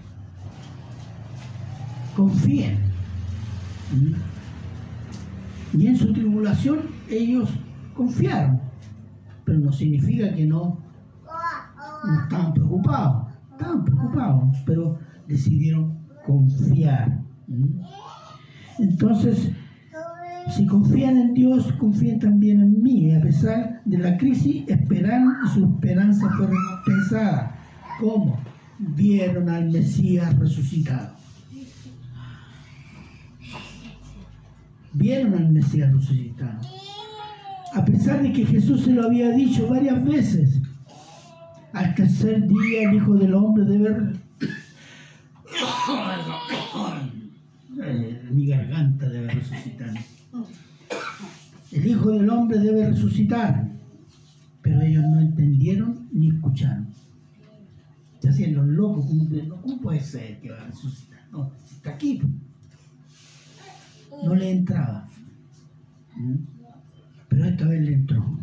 Confíen. 2.17 2.79
Y 5.75 5.87
en 5.87 5.97
su 5.97 6.15
tribulación 6.15 6.79
ellos 7.11 7.51
confiaron, 7.95 8.59
pero 9.45 9.59
no 9.59 9.71
significa 9.71 10.35
que 10.35 10.47
no, 10.47 10.79
no 12.07 12.23
estaban 12.23 12.55
preocupados, 12.55 13.27
estaban 13.53 13.85
preocupados, 13.85 14.57
pero 14.65 14.99
decidieron 15.29 15.99
confiar. 16.25 17.21
Entonces, 18.79 19.51
si 20.57 20.67
confían 20.67 21.19
en 21.19 21.35
Dios, 21.35 21.71
confíen 21.75 22.19
también 22.19 22.63
en 22.63 22.83
mí. 22.83 23.15
A 23.15 23.21
pesar 23.21 23.83
de 23.85 23.99
la 23.99 24.17
crisis, 24.17 24.65
esperaron 24.69 25.35
y 25.45 25.49
su 25.51 25.67
esperanza 25.67 26.31
fue 26.31 26.47
recompensada. 26.47 27.55
¿Cómo? 28.01 28.39
Vieron 28.79 29.49
al 29.49 29.71
Mesías 29.71 30.39
resucitado. 30.39 31.17
Vieron 34.93 35.35
al 35.35 35.51
Mesías 35.51 35.93
resucitado. 35.93 36.61
A 37.75 37.85
pesar 37.85 38.23
de 38.23 38.33
que 38.33 38.47
Jesús 38.47 38.83
se 38.83 38.93
lo 38.93 39.05
había 39.05 39.31
dicho 39.31 39.69
varias 39.69 40.03
veces, 40.05 40.61
al 41.73 41.95
tercer 41.95 42.47
día 42.47 42.89
el 42.89 42.97
Hijo 42.97 43.15
del 43.15 43.35
Hombre 43.35 43.65
debe... 43.65 44.13
Mi 48.31 48.47
garganta 48.47 49.09
debe 49.09 49.29
resucitar. 49.31 49.93
El 51.73 51.87
Hijo 51.87 52.11
del 52.13 52.31
Hombre 52.31 52.59
debe 52.59 52.89
resucitar. 52.89 53.69
Pero 54.63 54.81
ellos 54.81 55.05
no 55.05 55.21
entendieron 55.21 56.09
ni 56.13 56.29
escucharon. 56.29 56.89
Se 58.33 58.49
los 58.49 58.67
locos, 58.67 59.07
¿cómo 59.63 59.81
puede 59.81 60.01
ser 60.01 60.41
que 60.41 60.51
va 60.51 60.61
a 60.61 60.67
resucitar? 60.67 61.21
No, 61.31 61.53
está 61.71 61.91
aquí. 61.91 62.21
No 64.25 64.35
le 64.35 64.51
entraba. 64.51 65.09
¿Mm? 66.17 66.35
Pero 67.29 67.45
esta 67.45 67.69
vez 67.69 67.83
le 67.83 67.95
entró. 67.95 68.39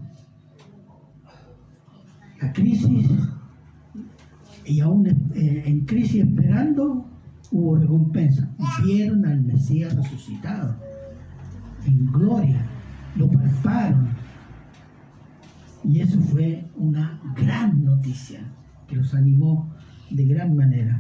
La 2.42 2.52
crisis, 2.52 3.10
y 4.66 4.80
aún 4.82 5.08
eh, 5.08 5.64
en 5.66 5.86
crisis 5.86 6.24
esperando, 6.24 7.06
hubo 7.52 7.78
recompensa. 7.78 8.54
Vieron 8.84 9.26
al 9.26 9.42
Mesías 9.42 9.96
resucitado 9.96 10.76
en 11.86 12.12
gloria, 12.12 12.66
lo 13.16 13.30
palparon. 13.30 14.10
Y 15.84 16.00
eso 16.00 16.20
fue 16.22 16.66
una 16.76 17.20
gran 17.36 17.84
noticia 17.84 18.42
que 18.88 18.96
los 18.96 19.14
animó 19.14 19.73
de 20.10 20.26
gran 20.26 20.56
manera. 20.56 21.00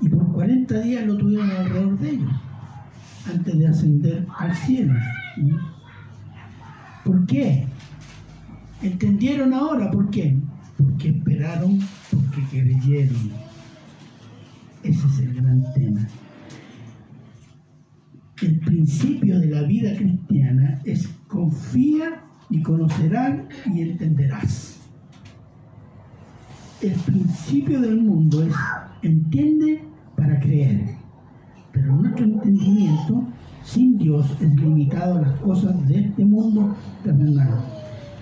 Y 0.00 0.08
por 0.08 0.32
40 0.32 0.80
días 0.80 1.06
lo 1.06 1.16
tuvieron 1.16 1.50
alrededor 1.50 1.98
de 1.98 2.10
ellos, 2.10 2.32
antes 3.32 3.58
de 3.58 3.66
ascender 3.66 4.26
al 4.38 4.54
cielo. 4.54 4.94
¿Por 7.04 7.26
qué? 7.26 7.66
¿Entendieron 8.82 9.54
ahora 9.54 9.90
por 9.90 10.10
qué? 10.10 10.36
Porque 10.76 11.10
esperaron, 11.10 11.78
porque 12.10 12.42
creyeron. 12.50 13.30
Ese 14.82 15.06
es 15.06 15.18
el 15.20 15.34
gran 15.34 15.64
tema. 15.74 16.08
El 18.42 18.58
principio 18.58 19.38
de 19.38 19.46
la 19.46 19.62
vida 19.62 19.94
cristiana 19.96 20.80
es 20.84 21.08
confía 21.28 22.24
y 22.50 22.60
conocerás 22.60 23.38
y 23.72 23.82
entenderás. 23.82 24.71
El 26.82 26.94
principio 26.94 27.80
del 27.80 28.00
mundo 28.00 28.42
es 28.42 28.52
entiende 29.02 29.84
para 30.16 30.40
creer. 30.40 30.96
Pero 31.72 31.94
nuestro 31.94 32.24
entendimiento 32.24 33.24
sin 33.62 33.96
Dios 33.98 34.26
es 34.40 34.54
limitado 34.56 35.18
a 35.18 35.20
las 35.22 35.40
cosas 35.40 35.86
de 35.86 36.00
este 36.00 36.24
mundo 36.24 36.74
terrenal. 37.04 37.64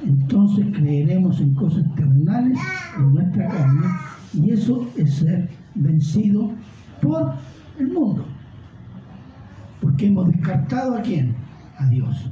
Entonces 0.07 0.67
creeremos 0.75 1.41
en 1.41 1.55
cosas 1.55 1.85
terrenales 1.95 2.59
en 2.99 3.15
nuestra 3.15 3.49
carne 3.49 3.87
y 4.35 4.51
eso 4.51 4.87
es 4.95 5.15
ser 5.15 5.49
vencido 5.75 6.53
por 7.01 7.33
el 7.79 7.89
mundo. 7.89 8.27
Porque 9.81 10.07
hemos 10.09 10.31
descartado 10.31 10.99
a 10.99 11.01
quién? 11.01 11.35
A 11.79 11.87
Dios. 11.87 12.31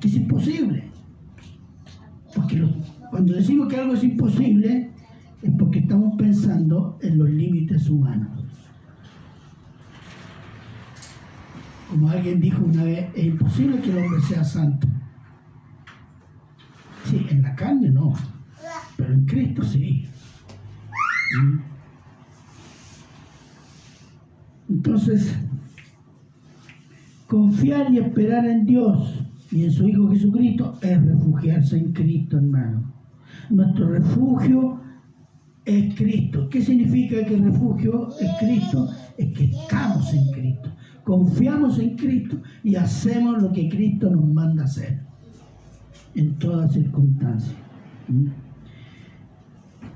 Que 0.00 0.08
es 0.08 0.14
imposible. 0.16 0.84
Porque 2.34 2.62
cuando 3.10 3.32
decimos 3.32 3.68
que 3.68 3.76
algo 3.76 3.94
es 3.94 4.04
imposible 4.04 4.91
estamos 5.82 6.14
pensando 6.16 6.98
en 7.02 7.18
los 7.18 7.28
límites 7.28 7.88
humanos. 7.88 8.44
Como 11.90 12.08
alguien 12.08 12.40
dijo 12.40 12.64
una 12.64 12.84
vez, 12.84 13.10
es 13.14 13.24
imposible 13.24 13.80
que 13.80 13.90
el 13.90 13.98
hombre 13.98 14.20
sea 14.22 14.44
santo. 14.44 14.86
Sí, 17.04 17.26
en 17.28 17.42
la 17.42 17.54
carne 17.54 17.90
no, 17.90 18.14
pero 18.96 19.12
en 19.12 19.26
Cristo 19.26 19.62
sí. 19.62 20.06
Entonces, 24.68 25.36
confiar 27.26 27.92
y 27.92 27.98
esperar 27.98 28.46
en 28.46 28.64
Dios 28.64 29.20
y 29.50 29.64
en 29.64 29.72
su 29.72 29.88
Hijo 29.88 30.08
Jesucristo 30.10 30.78
es 30.80 31.04
refugiarse 31.04 31.76
en 31.76 31.92
Cristo, 31.92 32.38
hermano. 32.38 32.90
Nuestro 33.50 33.90
refugio 33.90 34.81
es 35.64 35.94
Cristo. 35.94 36.48
¿Qué 36.48 36.60
significa 36.60 37.24
que 37.24 37.34
el 37.34 37.44
refugio 37.44 38.08
es 38.20 38.30
Cristo? 38.40 38.88
Es 39.16 39.32
que 39.32 39.44
estamos 39.44 40.12
en 40.12 40.30
Cristo. 40.32 40.70
Confiamos 41.04 41.78
en 41.78 41.96
Cristo 41.96 42.40
y 42.62 42.76
hacemos 42.76 43.42
lo 43.42 43.52
que 43.52 43.68
Cristo 43.68 44.10
nos 44.10 44.32
manda 44.32 44.64
hacer 44.64 45.00
en 46.14 46.34
todas 46.38 46.72
circunstancias. 46.72 47.56
¿Mm? 48.08 48.28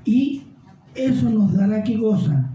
Y 0.05 0.43
eso 0.95 1.29
nos 1.29 1.53
dará 1.53 1.83
que 1.83 1.97
goza 1.97 2.51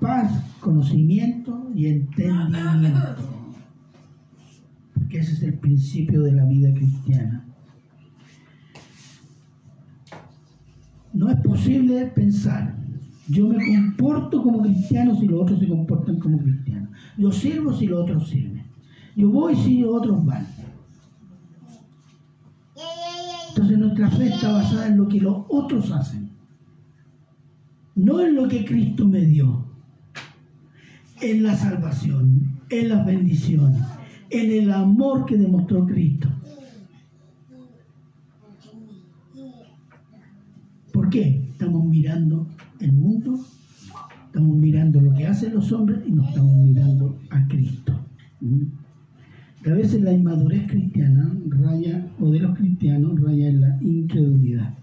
paz, 0.00 0.32
conocimiento 0.60 1.70
y 1.74 1.86
entendimiento. 1.86 3.28
Porque 4.94 5.18
ese 5.18 5.32
es 5.32 5.42
el 5.42 5.58
principio 5.58 6.22
de 6.22 6.32
la 6.32 6.44
vida 6.44 6.72
cristiana. 6.74 7.51
No 11.12 11.28
es 11.28 11.36
posible 11.40 12.06
pensar, 12.14 12.74
yo 13.28 13.48
me 13.48 13.74
comporto 13.74 14.42
como 14.42 14.62
cristiano 14.62 15.14
si 15.18 15.26
los 15.26 15.42
otros 15.42 15.60
se 15.60 15.68
comportan 15.68 16.18
como 16.18 16.38
cristianos. 16.38 16.90
Yo 17.16 17.30
sirvo 17.30 17.72
si 17.72 17.86
los 17.86 18.02
otros 18.02 18.28
sirven. 18.28 18.64
Yo 19.14 19.30
voy 19.30 19.54
si 19.56 19.80
los 19.80 19.94
otros 19.94 20.24
van. 20.24 20.46
Entonces 23.48 23.78
nuestra 23.78 24.10
fe 24.10 24.28
está 24.28 24.52
basada 24.52 24.86
en 24.86 24.96
lo 24.96 25.06
que 25.06 25.20
los 25.20 25.44
otros 25.48 25.90
hacen, 25.92 26.30
no 27.94 28.20
en 28.20 28.34
lo 28.34 28.48
que 28.48 28.64
Cristo 28.64 29.06
me 29.06 29.20
dio, 29.20 29.66
en 31.20 31.42
la 31.42 31.54
salvación, 31.54 32.58
en 32.70 32.88
las 32.88 33.04
bendiciones, 33.04 33.82
en 34.30 34.50
el 34.50 34.72
amor 34.72 35.26
que 35.26 35.36
demostró 35.36 35.86
Cristo. 35.86 36.28
¿Por 40.92 41.01
qué? 41.12 41.44
Estamos 41.50 41.84
mirando 41.84 42.48
el 42.80 42.92
mundo, 42.92 43.38
estamos 44.26 44.56
mirando 44.56 45.00
lo 45.00 45.12
que 45.12 45.26
hacen 45.26 45.54
los 45.54 45.70
hombres 45.70 46.00
y 46.06 46.10
no 46.10 46.26
estamos 46.26 46.56
mirando 46.56 47.18
a 47.30 47.46
Cristo. 47.46 47.92
¿Mm? 48.40 48.62
a 49.64 49.74
veces 49.74 50.02
la 50.02 50.12
inmadurez 50.12 50.66
cristiana 50.66 51.32
raya, 51.46 52.08
o 52.18 52.30
de 52.30 52.40
los 52.40 52.56
cristianos, 52.58 53.20
raya 53.20 53.48
en 53.48 53.60
la 53.60 53.78
incredulidad. 53.80 54.74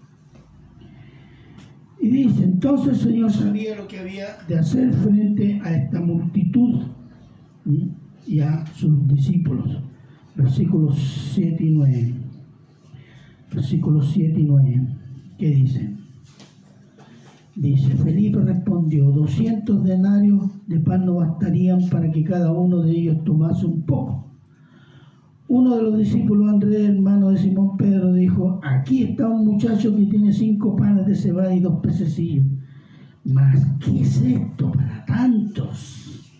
Y 2.00 2.08
dice, 2.08 2.44
entonces 2.44 2.94
el 2.94 3.12
Señor 3.12 3.30
sabía 3.30 3.76
lo 3.76 3.86
que 3.86 3.98
había 3.98 4.38
de 4.48 4.58
hacer 4.58 4.90
frente 4.94 5.60
a 5.62 5.76
esta 5.76 6.00
multitud 6.00 6.80
y 8.26 8.40
a 8.40 8.64
sus 8.68 9.06
discípulos. 9.06 9.82
Versículos 10.34 10.96
7 11.34 11.62
y 11.62 11.70
9. 11.72 12.14
Versículos 13.52 14.10
7 14.14 14.40
y 14.40 14.44
9. 14.44 14.88
¿Qué 15.36 15.48
dice? 15.48 15.99
Dice, 17.60 17.90
Felipe 17.90 18.40
respondió, 18.40 19.10
200 19.10 19.84
denarios 19.84 20.48
de 20.66 20.80
pan 20.80 21.04
no 21.04 21.16
bastarían 21.16 21.90
para 21.90 22.10
que 22.10 22.24
cada 22.24 22.50
uno 22.52 22.80
de 22.80 22.92
ellos 22.92 23.22
tomase 23.22 23.66
un 23.66 23.82
poco. 23.82 24.32
Uno 25.46 25.76
de 25.76 25.82
los 25.82 25.98
discípulos, 25.98 26.48
Andrés, 26.48 26.88
hermano 26.88 27.28
de 27.28 27.36
Simón 27.36 27.76
Pedro, 27.76 28.14
dijo, 28.14 28.60
aquí 28.62 29.02
está 29.02 29.28
un 29.28 29.44
muchacho 29.44 29.94
que 29.94 30.06
tiene 30.06 30.32
cinco 30.32 30.74
panes 30.74 31.04
de 31.04 31.14
cebada 31.14 31.54
y 31.54 31.60
dos 31.60 31.80
pececillos. 31.80 32.46
Mas, 33.24 33.62
¿qué 33.84 34.00
es 34.00 34.22
esto 34.22 34.72
para 34.72 35.04
tantos? 35.04 36.32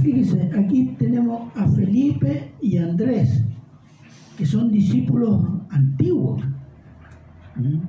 Fíjese, 0.00 0.48
aquí 0.56 0.94
tenemos 0.96 1.50
a 1.56 1.66
Felipe 1.66 2.52
y 2.62 2.76
a 2.76 2.84
Andrés, 2.84 3.44
que 4.38 4.46
son 4.46 4.70
discípulos 4.70 5.59
antiguos. 5.80 6.42
¿Mm? 7.56 7.80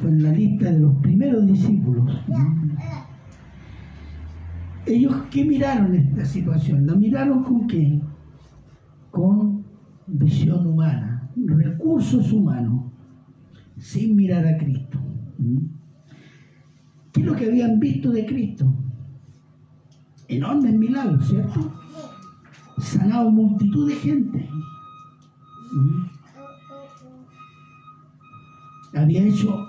Fue 0.00 0.10
en 0.10 0.22
la 0.22 0.32
lista 0.32 0.70
de 0.70 0.78
los 0.78 0.94
primeros 0.96 1.46
discípulos. 1.46 2.08
Ellos, 4.86 5.14
¿qué 5.30 5.44
miraron 5.44 5.94
esta 5.94 6.24
situación? 6.24 6.86
¿La 6.86 6.94
miraron 6.94 7.42
con 7.42 7.66
qué? 7.66 8.00
Con 9.10 9.64
visión 10.06 10.66
humana, 10.66 11.28
recursos 11.36 12.32
humanos, 12.32 12.84
sin 13.76 14.16
mirar 14.16 14.46
a 14.46 14.56
Cristo. 14.56 14.98
¿Mm? 15.38 15.58
¿Qué 17.12 17.20
es 17.20 17.26
lo 17.26 17.34
que 17.34 17.46
habían 17.46 17.78
visto 17.80 18.10
de 18.10 18.24
Cristo? 18.24 18.72
Enormes 20.28 20.74
milagros, 20.74 21.26
¿cierto? 21.28 21.72
Sanado 22.78 23.30
multitud 23.30 23.88
de 23.88 23.96
gente. 23.96 24.48
Había 28.94 29.22
hecho, 29.22 29.66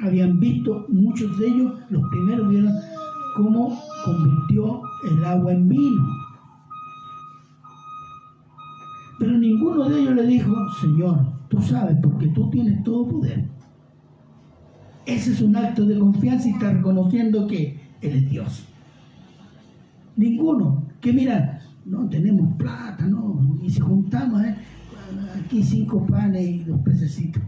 habían 0.00 0.38
visto 0.38 0.86
muchos 0.88 1.38
de 1.38 1.48
ellos, 1.48 1.72
los 1.90 2.02
primeros 2.10 2.48
vieron 2.48 2.72
cómo 3.36 3.78
convirtió 4.04 4.82
el 5.10 5.24
agua 5.24 5.52
en 5.52 5.68
vino. 5.68 6.02
Pero 9.18 9.38
ninguno 9.38 9.88
de 9.88 10.00
ellos 10.00 10.14
le 10.14 10.26
dijo, 10.26 10.52
Señor, 10.80 11.18
tú 11.48 11.60
sabes, 11.62 11.96
porque 12.02 12.28
tú 12.28 12.50
tienes 12.50 12.82
todo 12.82 13.08
poder. 13.08 13.48
Ese 15.06 15.32
es 15.32 15.40
un 15.40 15.56
acto 15.56 15.84
de 15.84 15.98
confianza 15.98 16.48
y 16.48 16.52
está 16.52 16.72
reconociendo 16.72 17.46
que 17.46 17.80
Él 18.00 18.16
es 18.16 18.30
Dios. 18.30 18.68
Ninguno. 20.16 20.84
Que 21.00 21.12
mira, 21.12 21.60
no 21.84 22.08
tenemos 22.08 22.56
plata, 22.56 23.06
no. 23.06 23.58
Y 23.62 23.70
si 23.70 23.80
juntamos 23.80 24.42
¿eh? 24.42 24.56
Aquí 25.44 25.62
cinco 25.62 26.06
panes 26.06 26.42
y 26.42 26.64
dos 26.64 26.80
pececitos. 26.80 27.42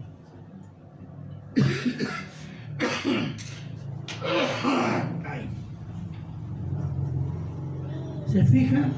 ¿Se 8.27 8.45
fijan? 8.45 8.92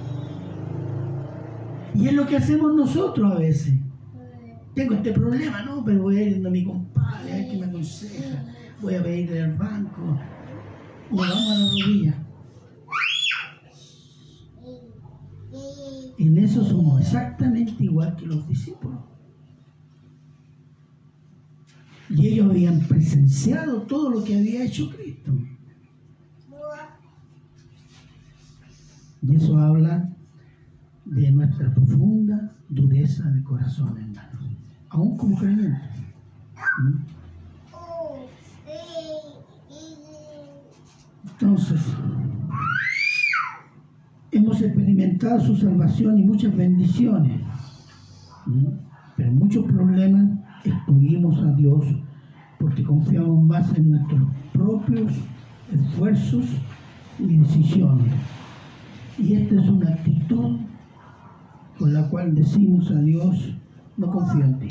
Y 1.94 2.08
es 2.08 2.12
lo 2.12 2.26
que 2.26 2.36
hacemos 2.36 2.74
nosotros 2.74 3.32
a 3.32 3.38
veces. 3.38 3.74
Tengo 4.74 4.94
este 4.94 5.12
problema, 5.12 5.62
¿no? 5.62 5.84
Pero 5.84 6.02
voy 6.02 6.18
a 6.18 6.22
ir 6.22 6.46
a 6.46 6.50
mi 6.50 6.64
compadre, 6.64 7.32
a 7.32 7.36
ver 7.36 7.48
qué 7.50 7.58
me 7.58 7.66
aconseja. 7.66 8.44
Voy 8.80 8.94
a 8.94 9.02
pedir 9.02 9.30
del 9.30 9.54
banco. 9.54 10.18
O 11.10 11.22
a 11.22 11.26
la 11.26 11.34
rodilla. 11.34 12.27
En 16.18 16.36
eso 16.36 16.64
somos 16.64 17.00
exactamente 17.00 17.84
igual 17.84 18.16
que 18.16 18.26
los 18.26 18.46
discípulos. 18.48 18.98
Y 22.10 22.26
ellos 22.26 22.50
habían 22.50 22.80
presenciado 22.80 23.82
todo 23.82 24.10
lo 24.10 24.24
que 24.24 24.36
había 24.36 24.64
hecho 24.64 24.90
Cristo. 24.90 25.32
Y 29.22 29.36
eso 29.36 29.58
habla 29.58 30.10
de 31.04 31.30
nuestra 31.30 31.72
profunda 31.72 32.52
dureza 32.68 33.30
de 33.30 33.42
corazón, 33.42 33.96
hermanos. 33.98 34.42
Aún 34.88 35.16
como 35.16 35.38
creyentes. 35.38 35.80
¿Mm? 36.78 37.18
Entonces, 41.30 41.80
hemos 44.38 44.60
experimentado 44.62 45.40
su 45.40 45.56
salvación 45.56 46.18
y 46.18 46.22
muchas 46.22 46.56
bendiciones. 46.56 47.40
¿Mm? 48.46 48.66
Pero 49.16 49.32
muchos 49.32 49.64
problemas 49.64 50.30
excluimos 50.64 51.38
a 51.42 51.52
Dios 51.54 51.84
porque 52.58 52.82
confiamos 52.82 53.44
más 53.44 53.76
en 53.76 53.90
nuestros 53.90 54.22
propios 54.52 55.12
esfuerzos 55.72 56.44
y 57.18 57.36
decisiones. 57.36 58.14
Y 59.18 59.34
esta 59.34 59.60
es 59.60 59.68
una 59.68 59.90
actitud 59.90 60.58
con 61.78 61.92
la 61.92 62.08
cual 62.08 62.34
decimos 62.34 62.90
a 62.90 63.00
Dios, 63.00 63.54
no 63.96 64.10
confío 64.10 64.44
en 64.44 64.58
ti. 64.58 64.68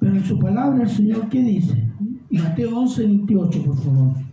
Pero 0.00 0.16
en 0.16 0.24
su 0.24 0.38
palabra 0.38 0.82
el 0.82 0.88
Señor, 0.88 1.28
¿qué 1.28 1.42
dice? 1.42 1.90
Mateo 2.30 2.78
11, 2.78 3.06
28, 3.06 3.64
por 3.64 3.76
favor. 3.76 4.26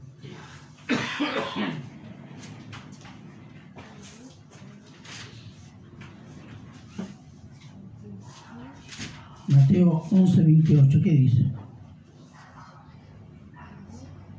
Mateo 9.55 10.03
11, 10.11 10.43
28, 10.43 10.99
¿qué 11.03 11.11
dice? 11.11 11.51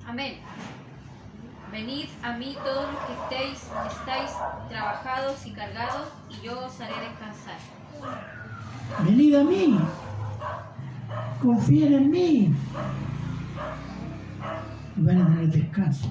Amén. 0.07 0.35
Venid 1.71 2.07
a 2.23 2.37
mí 2.37 2.57
todos 2.65 2.93
los 2.93 3.01
que 3.05 3.13
estéis, 3.13 3.71
estáis 3.99 4.31
trabajados 4.69 5.47
y 5.47 5.53
cargados, 5.53 6.09
y 6.31 6.47
yo 6.47 6.67
os 6.67 6.81
haré 6.81 6.95
descansar. 7.01 7.59
Venid 9.05 9.35
a 9.35 9.45
mí, 9.45 9.79
confíen 11.41 11.95
en 11.95 12.11
mí. 12.11 12.55
Y 14.97 15.01
van 15.01 15.23
a 15.23 15.27
tener 15.27 15.49
descanso. 15.49 16.11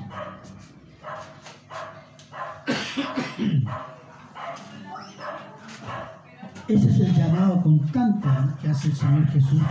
Ese 6.67 6.89
es 6.89 6.99
el 7.01 7.13
llamado 7.13 7.61
constante 7.61 8.27
que 8.61 8.69
hace 8.69 8.87
el 8.87 8.95
Señor 8.95 9.27
Jesús 9.27 9.61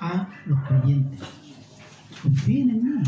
a 0.00 0.28
los 0.44 0.60
creyentes. 0.68 1.20
Confíen 2.22 2.70
en 2.70 2.84
mí. 2.84 3.02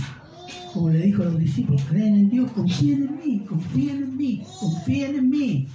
Como 0.73 0.89
le 0.89 1.01
dijo 1.01 1.23
a 1.23 1.27
los 1.27 1.39
discípulos, 1.39 1.83
creen 1.91 2.15
en 2.15 2.31
Dios, 2.31 2.51
confíen 2.53 3.03
en 3.03 3.17
mí, 3.17 3.41
confíen 3.41 3.97
en 4.03 4.17
mí, 4.17 4.43
confíen 4.59 5.17
en 5.17 5.29
mí. 5.29 5.69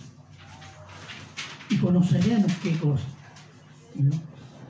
Y 1.69 1.77
conoceremos 1.77 2.51
qué 2.63 2.75
cosa. 2.77 3.05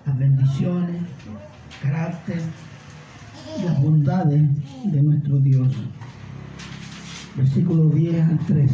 Las 0.06 0.18
bendiciones, 0.18 1.04
carácter, 1.82 2.42
las 3.64 3.82
bondades 3.82 4.44
de 4.84 5.04
nuestro 5.04 5.40
Dios. 5.40 5.74
Versículo 7.38 7.90
10 7.92 8.26
al 8.26 8.40
13. 8.40 8.74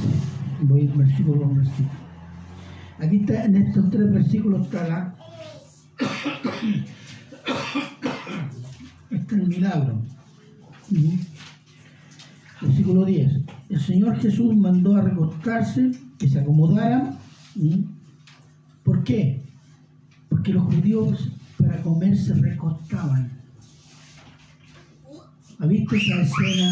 Voy 0.62 0.88
versículo 0.88 1.41
por 1.41 1.56
versículo. 1.58 2.00
Aquí 3.01 3.15
está, 3.15 3.45
en 3.45 3.55
estos 3.55 3.89
tres 3.89 4.11
versículos 4.11 4.61
está 4.67 4.87
la, 4.87 5.15
está 9.09 9.35
el 9.35 9.47
milagro. 9.47 10.03
Versículo 12.61 13.03
10. 13.03 13.31
El 13.69 13.81
Señor 13.81 14.19
Jesús 14.19 14.55
mandó 14.55 14.95
a 14.95 15.01
recostarse, 15.01 15.89
que 16.19 16.29
se 16.29 16.41
acomodaran. 16.41 17.17
¿Por 18.83 19.03
qué? 19.03 19.41
Porque 20.29 20.53
los 20.53 20.65
judíos 20.65 21.31
para 21.57 21.81
comer 21.81 22.15
se 22.15 22.35
recostaban. 22.35 23.31
¿Ha 25.57 25.65
visto 25.65 25.95
esa 25.95 26.21
escena 26.21 26.71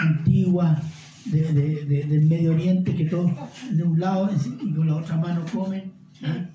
antigua 0.00 0.80
de- 1.26 1.52
de- 1.52 1.84
de- 1.84 2.04
del 2.04 2.26
Medio 2.26 2.52
Oriente 2.52 2.94
que 2.94 3.04
todos 3.06 3.30
de 3.70 3.82
un 3.82 3.98
lado 4.00 4.30
y 4.62 4.72
con 4.74 4.86
la 4.86 4.96
otra 4.96 5.16
mano 5.16 5.44
comen? 5.52 5.92
¿Ah? 6.22 6.46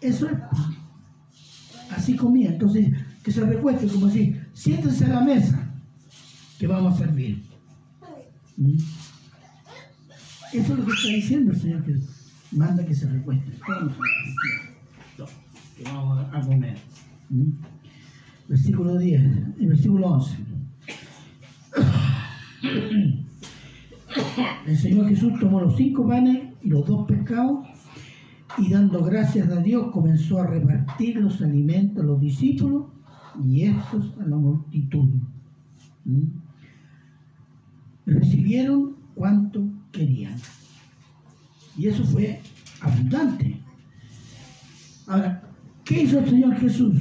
Eso 0.00 0.28
es. 0.28 0.36
Así 1.90 2.16
comía. 2.16 2.50
Entonces, 2.50 2.88
que 3.22 3.30
se 3.30 3.44
recueste 3.44 3.86
como 3.86 4.06
así, 4.06 4.36
siéntense 4.52 5.04
a 5.04 5.08
la 5.08 5.20
mesa 5.20 5.70
que 6.58 6.66
vamos 6.66 6.94
a 6.94 6.98
servir. 7.04 7.42
¿Mm? 8.56 8.76
Eso 10.52 10.72
es 10.74 10.78
lo 10.78 10.84
que 10.84 10.92
está 10.92 11.08
diciendo 11.08 11.52
el 11.52 11.60
Señor 11.60 11.84
que 11.84 11.94
manda 12.52 12.84
que 12.84 12.94
se 12.94 13.08
recuesten. 13.08 13.54
Que 15.76 15.84
vamos 15.84 16.26
a 16.32 16.40
comer. 16.40 16.76
¿Mm? 17.30 17.50
Versículo 18.48 18.98
10, 18.98 19.22
el 19.60 19.66
versículo 19.68 20.06
11. 20.08 20.36
El 24.66 24.76
Señor 24.76 25.08
Jesús 25.08 25.38
tomó 25.38 25.60
los 25.60 25.76
cinco 25.76 26.06
panes 26.06 26.54
y 26.62 26.68
los 26.68 26.86
dos 26.86 27.06
pescados 27.06 27.66
y 28.58 28.70
dando 28.70 29.02
gracias 29.02 29.48
a 29.48 29.56
Dios 29.56 29.90
comenzó 29.92 30.40
a 30.40 30.46
repartir 30.46 31.16
los 31.16 31.40
alimentos 31.40 32.02
a 32.02 32.06
los 32.06 32.20
discípulos 32.20 32.86
y 33.42 33.62
estos 33.62 34.12
a 34.20 34.26
la 34.26 34.36
multitud. 34.36 35.08
¿Mm? 36.04 36.26
Recibieron 38.06 38.96
cuanto 39.14 39.64
querían. 39.90 40.36
Y 41.76 41.88
eso 41.88 42.04
fue 42.04 42.40
abundante. 42.80 43.60
Ahora, 45.06 45.42
¿qué 45.84 46.02
hizo 46.02 46.18
el 46.18 46.28
Señor 46.28 46.54
Jesús? 46.56 46.94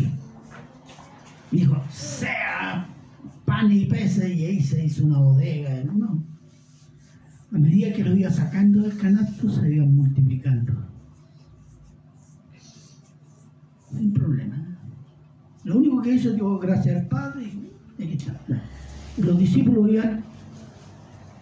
Dijo, 1.52 1.82
sea 1.90 2.88
pan 3.46 3.72
y 3.72 3.86
peces, 3.86 4.34
y 4.34 4.46
ahí 4.46 4.62
se 4.62 4.86
hizo 4.86 5.06
una 5.06 5.20
bodega. 5.20 5.84
No. 5.84 6.31
A 7.54 7.58
medida 7.58 7.92
que 7.92 8.04
lo 8.04 8.16
iba 8.16 8.30
sacando 8.30 8.82
del 8.82 8.98
canasto, 8.98 9.50
se 9.50 9.74
iban 9.74 9.94
multiplicando. 9.96 10.74
Sin 13.92 14.14
problema. 14.14 14.78
Lo 15.66 15.78
único 15.78 16.02
que 16.02 16.16
hizo, 16.16 16.32
dio 16.32 16.58
gracias 16.60 17.02
al 17.02 17.08
Padre, 17.08 17.52
y 17.98 18.04
aquí 18.04 18.14
está. 18.14 18.40
Los 19.18 19.38
discípulos 19.38 19.90
iban 19.90 20.24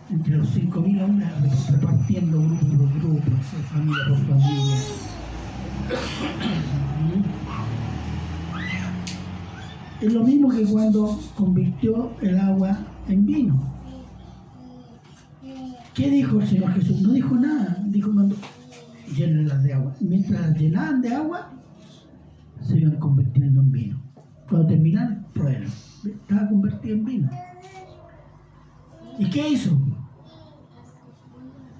entre 0.09 0.37
los 0.37 0.49
5.000 0.55 1.03
hombres 1.03 1.71
repartiendo 1.71 2.41
grupo 2.41 2.77
por 2.77 2.93
grupo, 2.99 3.31
familia 3.71 4.03
por 4.07 4.17
familia. 4.17 4.75
Es 10.01 10.13
lo 10.13 10.23
mismo 10.23 10.49
que 10.49 10.65
cuando 10.65 11.19
convirtió 11.35 12.11
el 12.21 12.39
agua 12.39 12.79
en 13.07 13.25
vino. 13.25 13.78
¿Qué 15.99 16.09
dijo 16.09 16.39
el 16.39 16.47
Señor 16.47 16.71
Jesús? 16.75 17.01
No 17.01 17.11
dijo 17.11 17.35
nada. 17.35 17.77
Dijo 17.87 18.13
cuando 18.13 18.33
llénenlas 19.13 19.61
de 19.63 19.73
agua. 19.73 19.93
Mientras 19.99 20.57
llenaban 20.57 21.01
de 21.01 21.13
agua, 21.13 21.51
se 22.61 22.79
iban 22.79 22.95
convirtiendo 22.95 23.59
en 23.59 23.69
vino. 23.69 24.01
Cuando 24.47 24.69
terminaron, 24.69 25.25
prueban. 25.33 25.67
Estaba 26.05 26.47
convertido 26.47 26.95
en 26.95 27.03
vino. 27.03 27.29
¿Y 29.17 29.29
qué 29.29 29.49
hizo? 29.49 29.77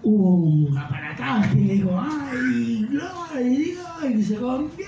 Hubo 0.03 0.34
un 0.34 0.77
aparataje 0.77 1.55
que 1.55 1.73
dijo, 1.75 1.91
¡ay, 1.97 2.88
gloria 2.89 3.08
a 3.34 3.39
Dios! 3.39 4.19
Y 4.19 4.23
se 4.23 4.36
convierte. 4.36 4.84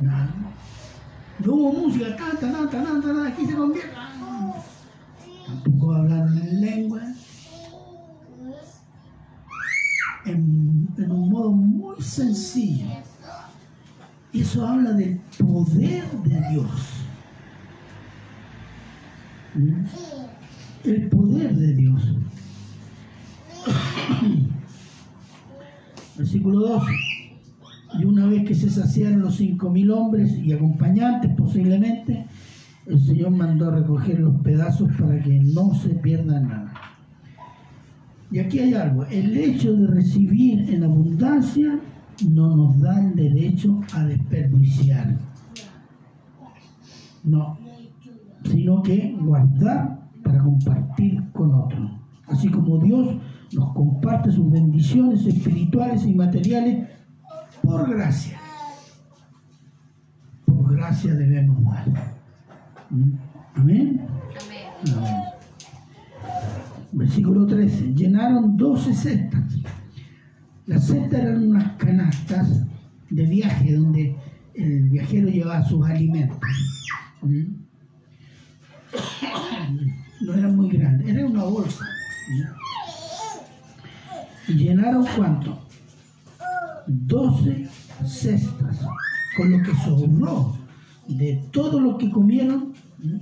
Nada. 0.00 0.34
No 1.44 1.52
hubo 1.52 1.72
música, 1.74 2.16
ta, 2.16 2.30
ta, 2.40 2.50
ta, 2.50 2.70
ta, 2.70 2.82
ta, 2.82 3.00
ta, 3.02 3.28
aquí 3.28 3.44
se 3.44 3.54
convierte. 3.54 3.92
Tampoco 5.46 5.92
hablaron 5.92 6.38
en 6.38 6.60
lengua. 6.62 7.02
En, 10.26 10.88
un 11.10 11.30
modo 11.30 11.52
muy 11.52 12.00
sencillo. 12.02 12.86
Y 14.32 14.40
eso 14.40 14.66
habla 14.66 14.92
del 14.92 15.20
poder 15.38 16.04
de 16.24 16.48
Dios. 16.50 17.06
El 20.84 21.08
poder 21.08 21.54
de 21.54 21.74
Dios. 21.74 22.02
Versículo 26.18 26.60
12. 26.60 26.86
Y 27.98 28.04
una 28.04 28.26
vez 28.26 28.46
que 28.46 28.54
se 28.54 28.68
saciaron 28.68 29.20
los 29.20 29.36
cinco 29.36 29.70
mil 29.70 29.90
hombres 29.90 30.32
y 30.38 30.52
acompañantes 30.52 31.34
posiblemente, 31.34 32.26
el 32.86 33.00
Señor 33.00 33.30
mandó 33.30 33.68
a 33.68 33.76
recoger 33.76 34.20
los 34.20 34.40
pedazos 34.42 34.90
para 34.98 35.20
que 35.22 35.40
no 35.40 35.74
se 35.74 35.90
pierda 35.90 36.40
nada. 36.40 36.74
Y 38.30 38.38
aquí 38.40 38.58
hay 38.58 38.74
algo, 38.74 39.04
el 39.04 39.36
hecho 39.36 39.72
de 39.72 39.86
recibir 39.86 40.68
en 40.68 40.82
abundancia 40.82 41.78
no 42.28 42.56
nos 42.56 42.80
da 42.80 43.00
el 43.00 43.14
derecho 43.14 43.80
a 43.92 44.04
desperdiciar. 44.04 45.16
No, 47.22 47.58
sino 48.44 48.82
que 48.82 49.16
guardar 49.20 50.08
para 50.22 50.42
compartir 50.42 51.22
con 51.32 51.54
otros. 51.54 51.90
Así 52.26 52.48
como 52.48 52.78
Dios 52.78 53.16
nos 53.52 53.72
comparte 53.74 54.32
sus 54.32 54.50
bendiciones 54.50 55.24
espirituales 55.26 56.04
y 56.04 56.14
materiales 56.14 56.88
por 57.62 57.88
gracia. 57.88 58.38
Por 60.44 60.74
gracia 60.74 61.14
debemos 61.14 61.64
dar. 61.64 61.88
¿Mm? 62.90 63.12
Amén. 63.54 64.06
Amén. 64.40 64.96
Amén. 64.96 65.35
Versículo 66.92 67.46
13. 67.46 67.94
Llenaron 67.94 68.56
12 68.56 68.94
cestas. 68.94 69.58
Las 70.66 70.86
cestas 70.86 71.20
eran 71.20 71.48
unas 71.48 71.76
canastas 71.76 72.66
de 73.10 73.26
viaje 73.26 73.74
donde 73.74 74.16
el 74.54 74.88
viajero 74.88 75.28
llevaba 75.28 75.62
sus 75.64 75.86
alimentos. 75.86 76.38
¿Mm? 77.22 77.44
No 80.22 80.34
eran 80.34 80.56
muy 80.56 80.70
grandes, 80.70 81.08
era 81.08 81.26
una 81.26 81.44
bolsa. 81.44 81.84
¿Mm? 84.48 84.52
Llenaron 84.52 85.06
cuánto? 85.16 85.58
12 86.86 87.68
cestas, 88.06 88.80
con 89.36 89.50
lo 89.50 89.62
que 89.62 89.74
sobró 89.84 90.56
de 91.08 91.44
todo 91.52 91.80
lo 91.80 91.98
que 91.98 92.10
comieron, 92.10 92.72
¿m? 93.02 93.20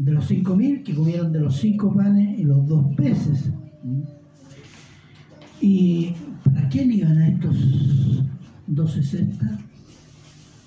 De 0.00 0.12
los 0.12 0.26
cinco 0.26 0.56
mil 0.56 0.82
que 0.82 0.94
comieron 0.94 1.30
de 1.30 1.40
los 1.40 1.56
cinco 1.58 1.94
panes 1.94 2.38
y 2.38 2.44
los 2.44 2.66
dos 2.66 2.86
peces. 2.96 3.50
¿Y 5.60 6.14
para 6.42 6.68
quién 6.70 6.90
iban 6.90 7.18
a 7.18 7.28
estos 7.28 8.24
12 8.66 9.02
cestas? 9.02 9.60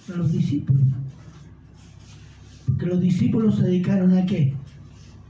Para 0.05 0.19
los 0.19 0.31
discípulos. 0.31 0.83
Porque 2.67 2.85
los 2.85 3.01
discípulos 3.01 3.55
se 3.57 3.63
dedicaron 3.63 4.15
a 4.15 4.23
qué? 4.23 4.53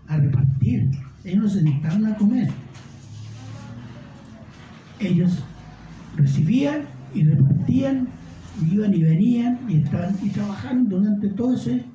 A 0.07 0.17
repartir. 0.17 0.89
Ellos 1.23 1.43
no 1.43 1.49
se 1.49 1.61
dedicaron 1.61 2.05
a 2.05 2.17
comer. 2.17 2.49
Ellos 4.99 5.43
recibían 6.17 6.81
y 7.13 7.23
repartían, 7.23 8.09
iban 8.69 8.93
y 8.93 9.01
venían 9.01 9.59
y, 9.69 9.75
estaban, 9.75 10.17
y 10.21 10.29
trabajaron 10.29 10.89
durante 10.89 11.29
todo 11.29 11.55
ese, 11.55 11.85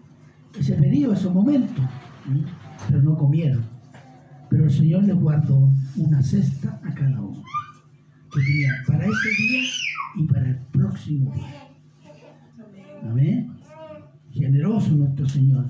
ese 0.58 0.74
periodo, 0.74 1.14
ese 1.14 1.28
momento, 1.28 1.82
¿m? 2.26 2.44
pero 2.86 3.02
no 3.02 3.16
comieron. 3.16 3.64
Pero 4.50 4.64
el 4.64 4.70
Señor 4.70 5.04
les 5.04 5.16
guardó 5.16 5.70
una 5.96 6.22
cesta 6.22 6.80
a 6.84 6.94
cada 6.94 7.20
uno, 7.20 7.42
que 8.32 8.40
tenía 8.40 8.70
para 8.86 9.04
ese 9.04 9.28
día 9.38 9.62
y 10.16 10.24
para 10.24 10.48
el 10.48 10.56
próximo 10.72 11.34
día. 11.34 11.68
Amén. 13.02 13.52
Generoso 14.32 14.90
nuestro 14.92 15.28
Señor. 15.28 15.66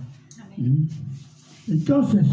Entonces, 1.67 2.27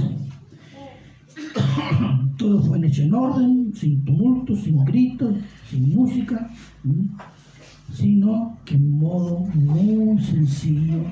todo 2.37 2.63
fue 2.63 2.85
hecho 2.85 3.03
en 3.03 3.13
orden, 3.13 3.73
sin 3.75 4.03
tumultos, 4.05 4.61
sin 4.61 4.83
gritos, 4.85 5.35
sin 5.69 5.95
música, 5.95 6.49
sino 7.93 8.57
que 8.65 8.75
en 8.75 8.91
modo 8.91 9.39
muy 9.39 10.21
sencillo. 10.21 11.03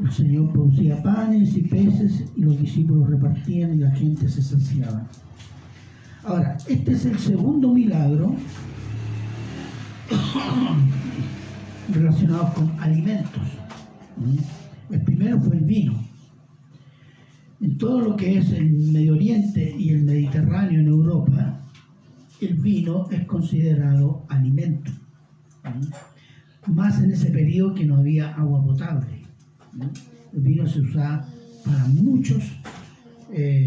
El 0.00 0.10
Señor 0.10 0.52
producía 0.52 1.02
panes 1.02 1.56
y 1.56 1.62
peces 1.62 2.24
y 2.36 2.42
los 2.42 2.58
discípulos 2.58 3.10
repartían 3.10 3.74
y 3.74 3.78
la 3.78 3.90
gente 3.90 4.28
se 4.28 4.42
saciaba. 4.42 5.06
Ahora, 6.24 6.56
este 6.68 6.92
es 6.92 7.04
el 7.04 7.18
segundo 7.18 7.72
milagro 7.72 8.34
relacionado 11.92 12.54
con 12.54 12.70
alimentos. 12.80 13.42
El 14.90 15.00
primero 15.02 15.40
fue 15.40 15.56
el 15.56 15.64
vino. 15.64 15.94
En 17.60 17.76
todo 17.78 18.00
lo 18.00 18.16
que 18.16 18.38
es 18.38 18.50
el 18.52 18.72
Medio 18.92 19.14
Oriente 19.14 19.74
y 19.78 19.90
el 19.90 20.04
Mediterráneo 20.04 20.80
en 20.80 20.88
Europa, 20.88 21.60
el 22.40 22.54
vino 22.54 23.08
es 23.10 23.24
considerado 23.26 24.24
alimento. 24.28 24.90
Más 26.66 27.00
en 27.02 27.12
ese 27.12 27.30
periodo 27.30 27.74
que 27.74 27.84
no 27.84 27.96
había 27.98 28.34
agua 28.34 28.64
potable. 28.64 29.21
El 29.78 30.40
vino 30.40 30.66
se 30.66 30.80
usa 30.80 31.26
para 31.64 31.86
muchas 31.88 32.42
eh, 33.30 33.66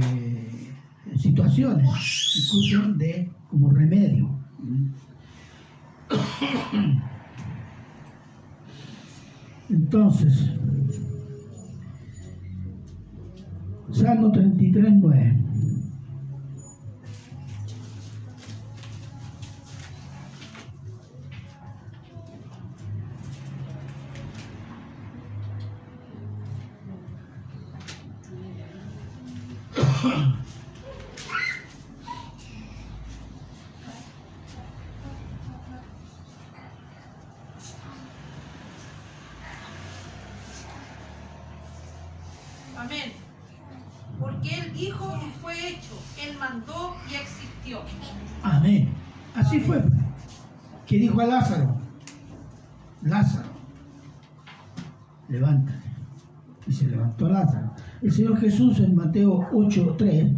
situaciones, 1.18 1.88
incluso 2.38 2.94
de, 2.94 3.32
como 3.50 3.70
remedio. 3.72 4.30
Entonces, 9.70 10.52
Salmo 13.92 14.32
33, 14.32 14.94
9. 14.98 15.45
Amén. 30.06 30.36
Porque 44.20 44.60
Él 44.60 44.74
dijo 44.74 45.18
y 45.26 45.32
fue 45.42 45.70
hecho. 45.70 46.00
Él 46.22 46.38
mandó 46.38 46.96
y 47.10 47.16
existió. 47.16 47.82
Amén. 48.44 48.94
Así 49.36 49.60
fue. 49.60 49.84
¿Qué 50.86 50.98
dijo 50.98 51.20
a 51.20 51.26
Lázaro? 51.26 51.76
Lázaro, 53.02 53.50
levántate. 55.30 55.80
Y 56.68 56.74
se 56.74 56.86
levantó 56.88 57.28
Lázaro. 57.28 57.65
El 58.06 58.12
Señor 58.12 58.38
Jesús 58.38 58.80
en 58.82 58.94
Mateo 58.94 59.48
8:3, 59.52 60.32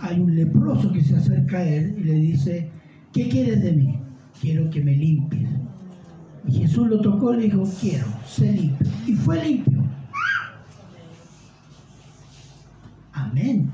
hay 0.00 0.18
un 0.18 0.34
leproso 0.34 0.90
que 0.90 1.00
se 1.00 1.14
acerca 1.14 1.58
a 1.58 1.68
él 1.68 1.94
y 1.96 2.02
le 2.02 2.14
dice, 2.14 2.70
¿qué 3.12 3.28
quieres 3.28 3.62
de 3.62 3.72
mí? 3.72 4.00
Quiero 4.40 4.68
que 4.68 4.82
me 4.82 4.96
limpies. 4.96 5.48
Y 6.44 6.54
Jesús 6.54 6.88
lo 6.88 7.00
tocó 7.00 7.34
y 7.34 7.36
le 7.36 7.42
dijo, 7.44 7.62
quiero, 7.80 8.06
sé 8.26 8.52
limpio. 8.52 8.88
Y 9.06 9.12
fue 9.12 9.44
limpio. 9.44 9.80
Amén. 13.12 13.70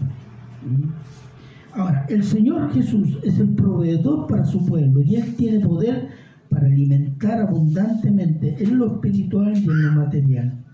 Ahora, 1.72 2.04
el 2.10 2.22
Señor 2.22 2.70
Jesús 2.74 3.20
es 3.22 3.38
el 3.38 3.54
proveedor 3.54 4.26
para 4.26 4.44
su 4.44 4.66
pueblo 4.66 5.00
y 5.00 5.16
Él 5.16 5.34
tiene 5.34 5.60
poder 5.60 6.10
para 6.50 6.66
alimentar 6.66 7.40
abundantemente 7.40 8.62
en 8.62 8.76
lo 8.76 8.96
espiritual 8.96 9.56
y 9.56 9.64
en 9.64 9.82
lo 9.82 9.92
material. 9.92 10.67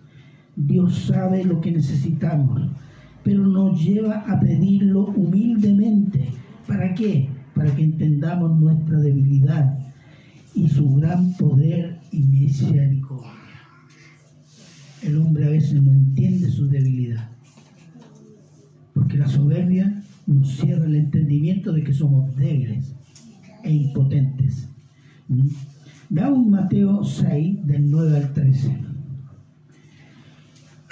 Dios 0.56 1.06
sabe 1.06 1.44
lo 1.44 1.60
que 1.60 1.72
necesitamos, 1.72 2.62
pero 3.22 3.46
nos 3.46 3.82
lleva 3.82 4.20
a 4.20 4.38
pedirlo 4.38 5.06
humildemente. 5.06 6.28
¿Para 6.66 6.94
qué? 6.94 7.28
Para 7.54 7.74
que 7.74 7.82
entendamos 7.82 8.58
nuestra 8.58 8.98
debilidad 8.98 9.78
y 10.54 10.68
su 10.68 10.94
gran 10.94 11.34
poder 11.34 11.98
y 12.12 12.22
misericordia. 12.22 13.30
El 15.02 15.18
hombre 15.18 15.46
a 15.46 15.50
veces 15.50 15.82
no 15.82 15.92
entiende 15.92 16.48
su 16.48 16.68
debilidad, 16.68 17.28
porque 18.94 19.18
la 19.18 19.28
soberbia 19.28 20.02
nos 20.26 20.56
cierra 20.56 20.86
el 20.86 20.94
entendimiento 20.94 21.72
de 21.72 21.82
que 21.82 21.92
somos 21.92 22.34
débiles 22.36 22.94
e 23.64 23.72
impotentes. 23.72 24.68
¿Mm? 25.28 25.48
Veamos 26.08 26.46
Mateo 26.46 27.02
6, 27.02 27.66
del 27.66 27.90
9 27.90 28.16
al 28.16 28.32
13. 28.32 28.93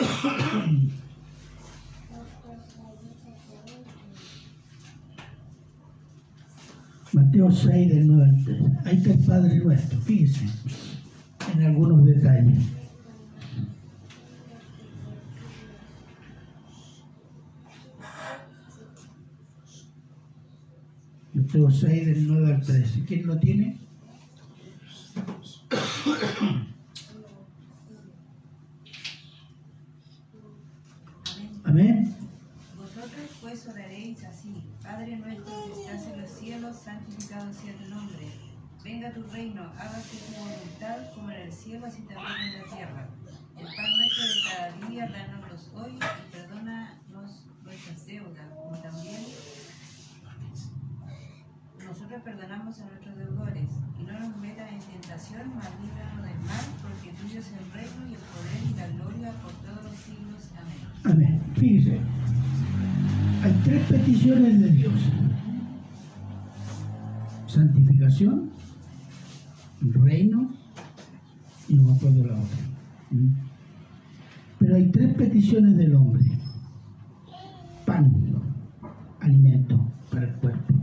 Mateo 7.12 7.50
6, 7.50 7.88
del 7.88 8.06
9 8.06 8.24
al 8.24 8.44
13. 8.44 8.62
Ahí 8.84 8.96
está 8.96 9.12
el 9.12 9.18
Padre 9.20 9.58
Nuestro, 9.58 10.00
fíjese, 10.00 10.46
en 11.54 11.62
algunos 11.62 12.06
detalles. 12.06 12.58
Mateo 21.34 21.70
6, 21.70 22.06
del 22.06 22.26
9 22.26 22.54
al 22.54 22.62
13. 22.62 23.04
¿Quién 23.04 23.26
lo 23.26 23.38
tiene? 23.38 23.76
Santificado 37.52 37.54
sea 37.54 37.74
tu 37.76 37.94
nombre. 37.94 38.26
Venga 38.84 39.12
tu 39.12 39.22
reino, 39.30 39.62
hágase 39.78 40.16
tu 40.16 40.40
voluntad 40.40 41.14
como 41.14 41.30
en 41.30 41.42
el 41.42 41.52
cielo, 41.52 41.86
así 41.86 42.02
también 42.02 42.32
en 42.40 42.60
la 42.60 42.76
tierra. 42.76 43.08
El 43.56 43.66
pan 43.66 43.96
nuestro 43.96 44.24
de 44.24 44.34
cada 44.48 44.88
día, 44.88 45.06
danoslos 45.06 45.70
hoy 45.74 45.92
y 45.92 46.32
perdónanos 46.32 47.46
nuestras 47.62 48.06
deudas, 48.06 48.48
como 48.56 48.76
también 48.78 49.22
nosotros 51.78 52.22
perdonamos 52.22 52.80
a 52.80 52.84
nuestros 52.86 53.16
deudores. 53.18 53.68
Y 53.98 54.02
no 54.02 54.18
nos 54.18 54.36
metas 54.38 54.72
en 54.72 54.80
tentación, 54.80 55.54
mas 55.54 55.70
líbranos 55.80 56.24
del 56.24 56.40
mal, 56.40 56.64
porque 56.82 57.12
tuyo 57.20 57.38
es 57.38 57.52
el 57.52 57.72
reino 57.72 58.08
y 58.08 58.14
el 58.14 58.20
poder 58.32 58.62
y 58.68 58.74
la 58.74 58.88
gloria 58.88 59.30
por 59.42 59.52
todos 59.62 59.84
los 59.84 59.96
siglos. 59.96 60.50
Amén. 60.58 60.80
Amén. 61.04 61.54
Fíjese, 61.54 62.00
hay 63.44 63.60
tres 63.64 63.86
peticiones 63.86 64.60
de 64.60 64.70
Dios. 64.70 64.92
Santificación, 67.52 68.50
reino 69.82 70.54
y 71.68 71.74
no 71.74 71.82
me 71.82 71.92
acuerdo 71.92 72.24
la 72.24 72.32
otra. 72.32 72.58
¿Mm? 73.10 73.34
Pero 74.58 74.76
hay 74.76 74.90
tres 74.90 75.14
peticiones 75.16 75.76
del 75.76 75.94
hombre. 75.94 76.24
Pan, 77.84 78.10
alimento 79.20 79.92
para 80.10 80.28
el 80.28 80.34
cuerpo. 80.36 80.74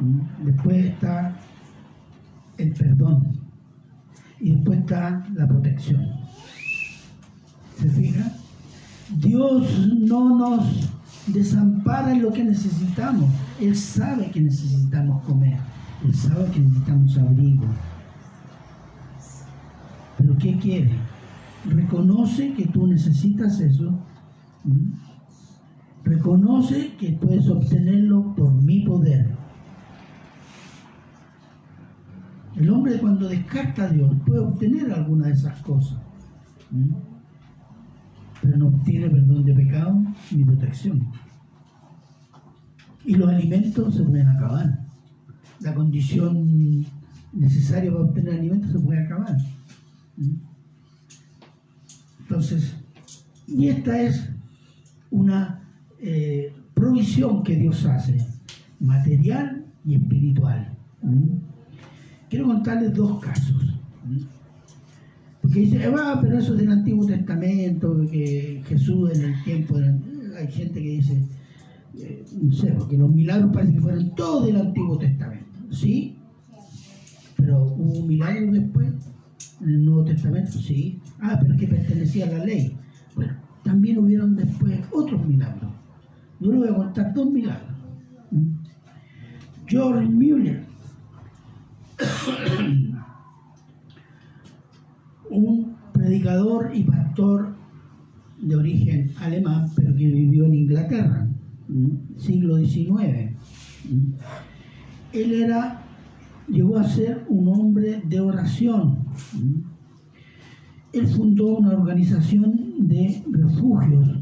¿Mm? 0.00 0.44
Después 0.44 0.84
está 0.84 1.40
el 2.58 2.72
perdón. 2.74 3.40
Y 4.38 4.56
después 4.56 4.80
está 4.80 5.26
la 5.32 5.48
protección. 5.48 6.06
¿Se 7.78 7.88
fija? 7.88 8.30
Dios 9.16 9.88
no 9.98 10.36
nos 10.36 10.89
desampara 11.26 12.12
en 12.12 12.22
lo 12.22 12.32
que 12.32 12.44
necesitamos. 12.44 13.30
Él 13.60 13.76
sabe 13.76 14.30
que 14.30 14.40
necesitamos 14.40 15.22
comer. 15.24 15.58
Él 16.04 16.14
sabe 16.14 16.50
que 16.50 16.60
necesitamos 16.60 17.18
abrigo. 17.18 17.64
Pero 20.18 20.36
¿qué 20.38 20.58
quiere? 20.58 20.92
Reconoce 21.66 22.52
que 22.54 22.66
tú 22.66 22.86
necesitas 22.86 23.60
eso. 23.60 23.98
Reconoce 26.04 26.94
que 26.96 27.12
puedes 27.12 27.48
obtenerlo 27.48 28.34
por 28.34 28.52
mi 28.52 28.80
poder. 28.80 29.30
El 32.56 32.70
hombre 32.70 32.98
cuando 32.98 33.28
descarta 33.28 33.84
a 33.84 33.88
Dios 33.88 34.12
puede 34.26 34.40
obtener 34.40 34.92
alguna 34.92 35.28
de 35.28 35.32
esas 35.32 35.60
cosas. 35.62 35.98
¿Mm? 36.70 37.19
Pero 38.40 38.56
no 38.56 38.68
obtiene 38.68 39.10
perdón 39.10 39.44
de 39.44 39.54
pecado 39.54 40.02
ni 40.30 40.44
protección. 40.44 41.06
Y 43.04 43.14
los 43.16 43.28
alimentos 43.28 43.94
se 43.94 44.02
pueden 44.02 44.28
acabar. 44.28 44.78
La 45.60 45.74
condición 45.74 46.86
necesaria 47.32 47.90
para 47.90 48.04
obtener 48.04 48.34
alimentos 48.34 48.72
se 48.72 48.78
puede 48.78 49.04
acabar. 49.04 49.36
Entonces, 52.20 52.76
y 53.46 53.68
esta 53.68 54.00
es 54.00 54.30
una 55.10 55.60
eh, 56.00 56.54
provisión 56.74 57.42
que 57.42 57.56
Dios 57.56 57.84
hace, 57.86 58.18
material 58.78 59.66
y 59.84 59.96
espiritual. 59.96 60.72
Quiero 62.28 62.46
contarles 62.46 62.94
dos 62.94 63.18
casos. 63.20 63.74
Porque 65.50 65.66
dice, 65.66 65.88
va, 65.88 66.20
pero 66.20 66.38
eso 66.38 66.52
es 66.52 66.60
del 66.60 66.70
Antiguo 66.70 67.04
Testamento, 67.04 68.06
que 68.08 68.62
Jesús 68.68 69.10
en 69.18 69.24
el 69.24 69.42
tiempo, 69.42 69.78
hay 70.38 70.46
gente 70.46 70.80
que 70.80 70.90
dice, 70.90 71.24
eh, 71.98 72.24
no 72.40 72.52
sé, 72.52 72.70
porque 72.70 72.96
los 72.96 73.12
milagros 73.12 73.50
parece 73.52 73.72
que 73.72 73.80
fueron 73.80 74.14
todos 74.14 74.46
del 74.46 74.58
Antiguo 74.58 74.96
Testamento, 74.96 75.46
¿sí? 75.72 76.14
Pero 77.36 77.64
hubo 77.64 78.06
milagros 78.06 78.52
después, 78.52 78.92
en 79.60 79.68
el 79.70 79.84
Nuevo 79.86 80.04
Testamento, 80.04 80.52
sí. 80.52 81.00
Ah, 81.20 81.36
pero 81.42 81.56
que 81.56 81.66
pertenecía 81.66 82.26
a 82.26 82.38
la 82.38 82.44
ley. 82.44 82.76
Bueno, 83.16 83.32
también 83.64 83.98
hubieron 83.98 84.36
después 84.36 84.78
otros 84.92 85.26
milagros. 85.26 85.72
Yo 86.38 86.52
le 86.52 86.58
voy 86.58 86.68
a 86.68 86.74
contar 86.74 87.12
dos 87.12 87.28
milagros. 87.28 87.76
¿Mm? 88.30 88.52
George 89.66 90.08
Mueller, 90.08 90.64
un 95.30 95.76
predicador 95.92 96.70
y 96.74 96.84
pastor 96.84 97.54
de 98.40 98.56
origen 98.56 99.10
alemán, 99.20 99.66
pero 99.76 99.94
que 99.94 100.06
vivió 100.06 100.46
en 100.46 100.54
Inglaterra, 100.54 101.28
siglo 102.16 102.56
XIX. 102.56 103.36
Él 105.12 105.32
era, 105.32 105.82
llegó 106.48 106.78
a 106.78 106.84
ser 106.84 107.24
un 107.28 107.48
hombre 107.48 108.02
de 108.06 108.20
oración. 108.20 109.04
Él 110.92 111.06
fundó 111.06 111.58
una 111.58 111.70
organización 111.70 112.88
de 112.88 113.22
refugios 113.30 114.18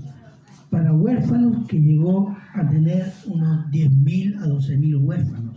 para 0.70 0.92
huérfanos 0.92 1.66
que 1.66 1.80
llegó 1.80 2.36
a 2.54 2.68
tener 2.68 3.12
unos 3.26 3.66
10.000 3.70 4.38
a 4.42 4.46
12.000 4.46 5.00
huérfanos. 5.00 5.56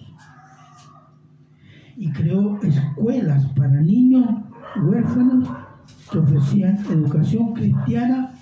Y 1.97 2.09
creó 2.11 2.59
escuelas 2.61 3.45
para 3.53 3.81
niños 3.81 4.25
huérfanos 4.79 5.49
que 6.11 6.17
ofrecían 6.17 6.77
educación 6.89 7.53
cristiana, 7.53 8.33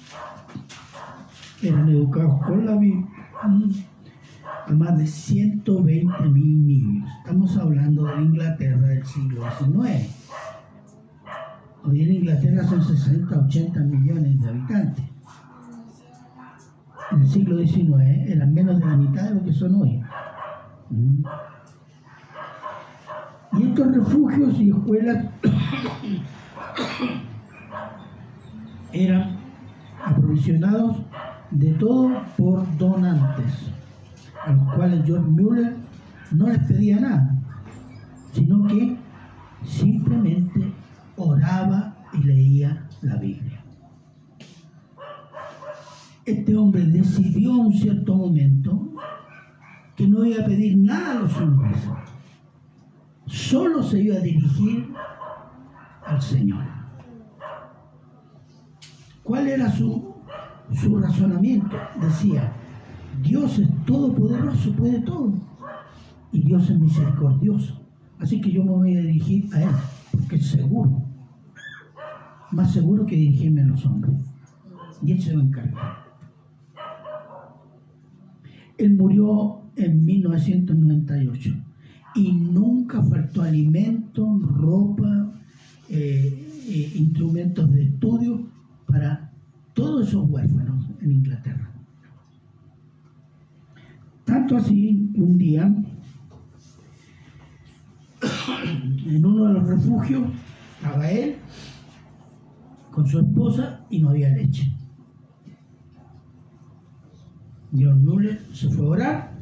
eran 1.61 1.89
educados 1.89 2.45
con 2.45 2.65
la 2.65 2.75
Biblia 2.75 3.07
a 3.41 4.71
más 4.73 4.97
de 4.97 5.07
120 5.07 6.29
mil 6.29 6.67
niños. 6.67 7.09
Estamos 7.19 7.57
hablando 7.57 8.05
de 8.05 8.21
Inglaterra 8.21 8.87
del 8.87 9.05
siglo 9.05 9.41
XIX. 9.57 10.15
Hoy 11.83 12.03
en 12.03 12.11
Inglaterra 12.13 12.63
son 12.63 12.83
60, 12.83 13.39
80 13.39 13.79
millones 13.81 14.39
de 14.41 14.49
habitantes. 14.49 15.05
En 17.11 17.21
el 17.21 17.27
siglo 17.27 17.57
XIX 17.57 18.27
eran 18.27 18.53
menos 18.53 18.79
de 18.79 18.85
la 18.85 18.97
mitad 18.97 19.23
de 19.23 19.35
lo 19.35 19.43
que 19.43 19.53
son 19.53 19.75
hoy. 19.75 20.01
Y 23.59 23.63
estos 23.63 23.93
refugios 23.93 24.57
y 24.57 24.69
escuelas 24.69 25.25
eran 28.93 29.37
aprovisionados 30.05 30.97
de 31.51 31.73
todo 31.73 32.21
por 32.37 32.77
donantes, 32.77 33.71
a 34.45 34.53
los 34.53 34.75
cuales 34.75 35.05
George 35.05 35.29
Mueller 35.29 35.75
no 36.31 36.47
les 36.47 36.59
pedía 36.59 37.01
nada, 37.01 37.35
sino 38.31 38.65
que 38.65 38.95
simplemente 39.65 40.71
oraba 41.17 41.97
y 42.13 42.23
leía 42.23 42.87
la 43.01 43.17
Biblia. 43.17 43.61
Este 46.25 46.55
hombre 46.55 46.85
decidió 46.85 47.51
en 47.55 47.59
un 47.59 47.73
cierto 47.73 48.15
momento 48.15 48.93
que 49.97 50.07
no 50.07 50.23
iba 50.23 50.43
a 50.43 50.45
pedir 50.45 50.77
nada 50.77 51.11
a 51.11 51.21
los 51.23 51.35
hombres, 51.35 51.75
solo 53.29 53.83
se 53.83 54.01
iba 54.01 54.15
a 54.15 54.21
dirigir 54.21 54.93
al 56.05 56.21
Señor. 56.21 56.63
¿Cuál 59.23 59.47
era 59.47 59.71
su, 59.71 60.15
su 60.73 60.97
razonamiento? 60.97 61.77
Decía, 62.01 62.51
Dios 63.21 63.59
es 63.59 63.69
todopoderoso, 63.85 64.73
puede 64.73 64.99
todo. 65.01 65.33
Y 66.31 66.41
Dios 66.41 66.69
es 66.69 66.79
misericordioso. 66.79 67.79
Así 68.19 68.41
que 68.41 68.51
yo 68.51 68.63
me 68.63 68.71
voy 68.71 68.97
a 68.97 69.01
dirigir 69.01 69.53
a 69.53 69.61
Él, 69.61 69.69
porque 70.11 70.37
es 70.37 70.47
seguro. 70.47 71.03
Más 72.51 72.73
seguro 72.73 73.05
que 73.05 73.15
dirigirme 73.15 73.61
a 73.61 73.65
los 73.65 73.85
hombres. 73.85 74.15
Y 75.03 75.11
Él 75.11 75.21
se 75.21 75.35
va 75.35 75.41
a 75.41 75.45
encargar. 75.45 75.97
Él 78.77 78.95
murió 78.95 79.61
en 79.75 80.05
1998 80.05 81.68
y 82.15 82.31
nunca 82.31 83.01
faltó 83.03 83.41
alimento, 83.41 84.39
ropa, 84.39 85.31
eh, 85.89 86.63
eh, 86.67 86.91
instrumentos 86.95 87.71
de 87.71 87.83
estudio 87.83 88.47
para 88.85 89.31
todos 89.73 90.07
esos 90.07 90.29
huérfanos 90.29 90.85
en 91.01 91.11
Inglaterra. 91.11 91.71
Tanto 94.25 94.57
así 94.57 95.11
un 95.15 95.37
día, 95.37 95.73
en 99.05 99.25
uno 99.25 99.45
de 99.45 99.53
los 99.53 99.67
refugios, 99.67 100.23
estaba 100.75 101.09
él 101.09 101.35
con 102.91 103.07
su 103.07 103.19
esposa 103.19 103.85
y 103.89 103.99
no 103.99 104.09
había 104.09 104.29
leche. 104.29 104.71
John 107.71 108.03
Muller 108.03 108.41
se 108.53 108.69
fue 108.69 108.85
a 108.85 108.89
orar, 108.89 109.38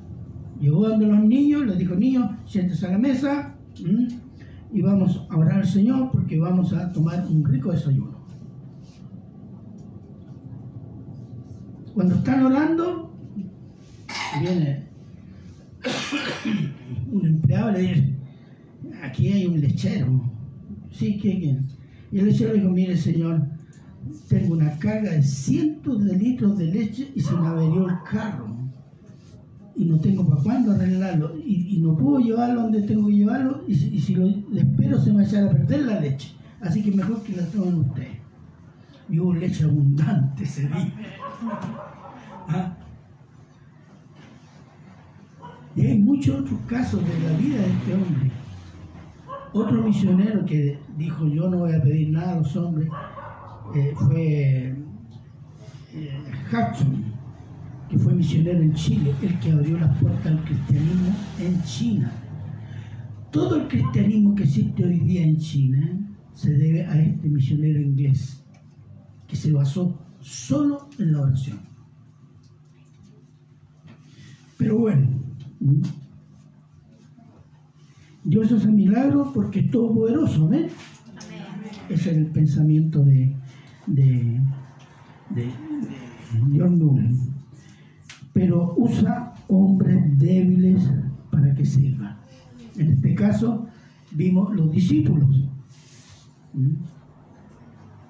llegó 0.59 0.87
donde 0.89 1.07
los 1.07 1.23
niños, 1.23 1.65
les 1.65 1.77
dijo, 1.77 1.95
niños, 1.95 2.29
siéntese 2.45 2.87
a 2.87 2.91
la 2.91 2.97
mesa 2.97 3.55
y 4.71 4.81
vamos 4.81 5.25
a 5.29 5.37
orar 5.37 5.59
al 5.59 5.67
Señor 5.67 6.11
porque 6.11 6.39
vamos 6.39 6.73
a 6.73 6.91
tomar 6.91 7.25
un 7.27 7.45
rico 7.45 7.71
desayuno. 7.71 8.17
Cuando 11.93 12.15
están 12.15 12.45
orando, 12.45 13.11
viene 14.39 14.87
un 17.11 17.25
empleado 17.25 17.71
le 17.71 17.79
dice, 17.79 18.15
aquí 19.03 19.31
hay 19.31 19.45
un 19.45 19.59
lechero. 19.61 20.21
Sí, 20.91 21.17
¿quién? 21.21 21.67
Y 22.11 22.19
el 22.19 22.25
lechero 22.27 22.53
dijo, 22.53 22.69
mire 22.69 22.95
señor, 22.97 23.47
tengo 24.29 24.53
una 24.53 24.77
carga 24.79 25.11
de 25.11 25.23
cientos 25.23 26.03
de 26.03 26.17
litros 26.17 26.57
de 26.57 26.65
leche 26.65 27.11
y 27.15 27.21
se 27.21 27.33
me 27.33 27.47
averió 27.47 27.87
el 27.87 27.95
carro. 28.09 28.56
Y 29.77 29.85
no 29.85 29.99
tengo 29.99 30.27
para 30.27 30.41
cuándo 30.41 30.71
arreglarlo. 30.71 31.37
Y, 31.37 31.79
no 31.81 31.95
puedo 31.95 32.19
llevarlo 32.19 32.63
donde 32.63 32.81
tengo 32.81 33.07
que 33.07 33.13
llevarlo. 33.13 33.63
Y, 33.67 33.75
si 33.75 34.15
lo 34.15 34.27
espero 34.27 34.99
se 34.99 35.11
me 35.11 35.17
va 35.17 35.21
a 35.21 35.25
echar 35.25 35.43
a 35.45 35.49
perder 35.51 35.85
la 35.85 35.99
leche. 35.99 36.33
Así 36.59 36.81
que 36.81 36.91
mejor 36.91 37.21
que 37.23 37.35
la 37.35 37.45
tomen 37.45 37.75
ustedes. 37.75 38.17
Y 39.09 39.19
hubo 39.19 39.33
leche 39.33 39.63
abundante 39.63 40.43
ese 40.43 40.63
día. 40.63 40.93
¿Ah? 42.49 42.77
Y 45.75 45.85
hay 45.85 45.99
muchos 45.99 46.41
otros 46.41 46.59
casos 46.67 47.01
de 47.01 47.19
la 47.19 47.37
vida 47.37 47.61
de 47.61 47.71
este 47.71 47.93
hombre. 47.93 48.31
Otro 49.53 49.83
misionero 49.83 50.43
que 50.43 50.79
dijo, 50.97 51.27
yo 51.27 51.49
no 51.49 51.59
voy 51.59 51.73
a 51.73 51.81
pedir 51.81 52.09
nada 52.09 52.33
a 52.33 52.35
los 52.37 52.55
hombres, 52.55 52.89
eh, 53.75 53.93
fue 53.95 54.75
eh, 55.93 56.23
Hudson, 56.51 57.03
que 57.89 57.97
fue 57.97 58.13
misionero 58.13 58.61
en 58.61 58.73
Chile, 58.73 59.13
el 59.21 59.39
que 59.39 59.51
abrió 59.51 59.79
las 59.79 59.97
puertas 59.99 60.25
al 60.25 60.43
cristianismo 60.43 61.15
en 61.39 61.63
China. 61.63 62.11
Todo 63.31 63.55
el 63.61 63.67
cristianismo 63.67 64.35
que 64.35 64.43
existe 64.43 64.85
hoy 64.85 64.99
día 64.99 65.23
en 65.23 65.37
China 65.37 65.99
se 66.33 66.51
debe 66.51 66.85
a 66.85 67.01
este 67.01 67.29
misionero 67.29 67.81
inglés, 67.81 68.43
que 69.27 69.35
se 69.35 69.51
basó 69.51 69.97
solo 70.21 70.89
en 70.99 71.13
la 71.13 71.21
oración. 71.21 71.59
Pero 74.57 74.77
bueno, 74.79 75.07
Dios 78.23 78.51
hace 78.51 78.67
milagros 78.67 79.29
porque 79.33 79.59
es 79.61 79.71
todopoderoso, 79.71 80.49
¿ven? 80.49 80.67
Ese 81.89 82.11
es 82.11 82.17
el 82.17 82.25
pensamiento 82.27 83.03
de, 83.03 83.33
de, 83.85 84.41
de, 85.29 85.49
John 86.53 86.79
Pero 88.37 88.75
usa 88.77 89.33
hombres 89.47 90.15
débiles 90.19 90.87
para 91.31 91.55
que 91.55 91.65
sirvan. 91.65 92.17
En 92.77 92.91
este 92.91 93.15
caso, 93.15 93.65
vimos 94.11 94.55
los 94.55 94.69
discípulos. 94.69 95.49
¿Mm? 96.53 96.75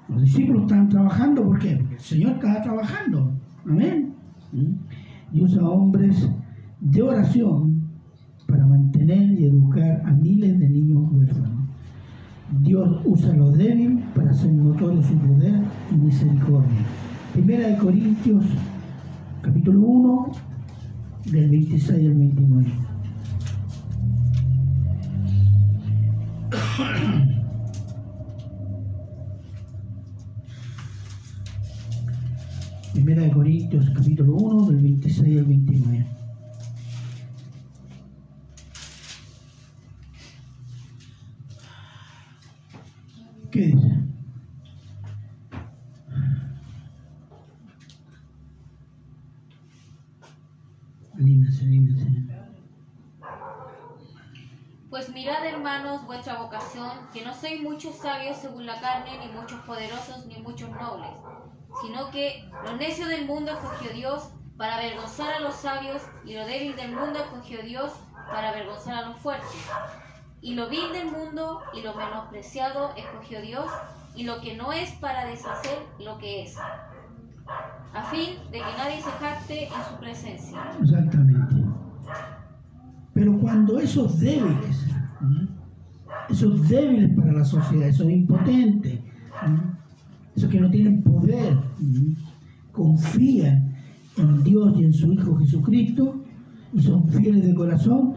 Los 0.10 0.22
discípulos 0.24 0.64
estaban 0.64 0.90
trabajando, 0.90 1.46
¿por 1.46 1.60
qué? 1.60 1.78
Porque 1.78 1.94
el 1.94 2.02
Señor 2.02 2.34
estaba 2.34 2.62
trabajando. 2.62 3.32
Amén. 3.66 4.16
¿Mm? 4.52 4.74
Y 5.32 5.42
usa 5.44 5.64
hombres 5.64 6.30
de 6.82 7.02
oración 7.02 7.88
para 8.48 8.66
mantener 8.66 9.32
y 9.32 9.46
educar 9.46 10.02
a 10.06 10.12
miles 10.12 10.60
de 10.60 10.68
niños 10.68 11.04
huérfanos. 11.10 11.70
Dios 12.60 13.00
usa 13.06 13.34
lo 13.34 13.52
débil 13.52 14.04
para 14.14 14.32
hacer 14.32 14.52
notorio 14.52 15.02
su 15.02 15.18
poder 15.20 15.62
y 15.90 15.96
misericordia. 15.96 16.84
Primera 17.34 17.70
de 17.70 17.78
Corintios, 17.78 18.44
capítulo 19.42 19.80
1, 19.80 20.32
del 21.26 21.50
26 21.50 22.08
al 22.08 22.14
29. 22.16 22.72
Primera 32.94 33.22
de 33.24 33.32
Corintios, 33.32 33.90
capítulo 33.92 34.36
1, 34.36 34.66
del 34.68 34.82
26 34.82 35.38
al 35.38 35.46
29. 35.46 36.06
¿Qué 43.52 43.66
dice? 43.68 43.87
Pues 54.98 55.10
mirad, 55.10 55.46
hermanos, 55.46 56.04
vuestra 56.08 56.42
vocación, 56.42 56.90
que 57.14 57.24
no 57.24 57.32
sois 57.32 57.62
muchos 57.62 57.94
sabios 57.98 58.36
según 58.38 58.66
la 58.66 58.82
carne, 58.82 59.20
ni 59.20 59.32
muchos 59.32 59.62
poderosos, 59.62 60.26
ni 60.26 60.40
muchos 60.40 60.72
nobles, 60.72 61.12
sino 61.80 62.10
que 62.10 62.50
lo 62.66 62.76
necio 62.78 63.06
del 63.06 63.28
mundo 63.28 63.52
escogió 63.52 63.92
Dios 63.92 64.32
para 64.58 64.78
avergonzar 64.78 65.36
a 65.36 65.40
los 65.40 65.54
sabios, 65.54 66.02
y 66.26 66.34
lo 66.34 66.48
débil 66.48 66.76
del 66.76 66.94
mundo 66.96 67.20
escogió 67.20 67.62
Dios 67.62 67.92
para 68.32 68.50
avergonzar 68.50 68.96
a 68.96 69.10
los 69.10 69.20
fuertes. 69.20 69.70
Y 70.42 70.56
lo 70.56 70.68
vil 70.68 70.92
del 70.92 71.12
mundo 71.12 71.62
y 71.74 71.84
lo 71.84 71.94
menospreciado 71.94 72.92
escogió 72.96 73.40
Dios, 73.42 73.70
y 74.16 74.24
lo 74.24 74.42
que 74.42 74.56
no 74.56 74.74
es 74.74 74.90
para 74.94 75.26
deshacer 75.26 75.78
lo 76.00 76.18
que 76.18 76.42
es, 76.42 76.58
a 76.58 78.04
fin 78.06 78.40
de 78.50 78.58
que 78.58 78.78
nadie 78.80 79.00
se 79.00 79.12
jacte 79.12 79.66
en 79.68 79.86
su 79.88 79.96
presencia. 80.00 80.60
Exactamente. 80.82 81.68
Pero 83.18 83.36
cuando 83.40 83.80
esos 83.80 84.20
débiles, 84.20 84.86
esos 86.30 86.70
débiles 86.70 87.16
para 87.16 87.34
la 87.34 87.44
sociedad, 87.44 87.88
esos 87.88 88.08
impotentes, 88.12 89.00
esos 90.36 90.48
que 90.52 90.62
no 90.62 90.70
tienen 90.70 91.02
poder, 91.02 91.58
confían 92.72 93.74
en 94.18 94.44
Dios 94.44 94.72
y 94.78 94.84
en 94.84 94.94
su 94.94 95.12
Hijo 95.14 95.36
Jesucristo 95.36 96.24
y 96.72 96.80
son 96.80 97.10
fieles 97.10 97.44
de 97.44 97.56
corazón, 97.56 98.14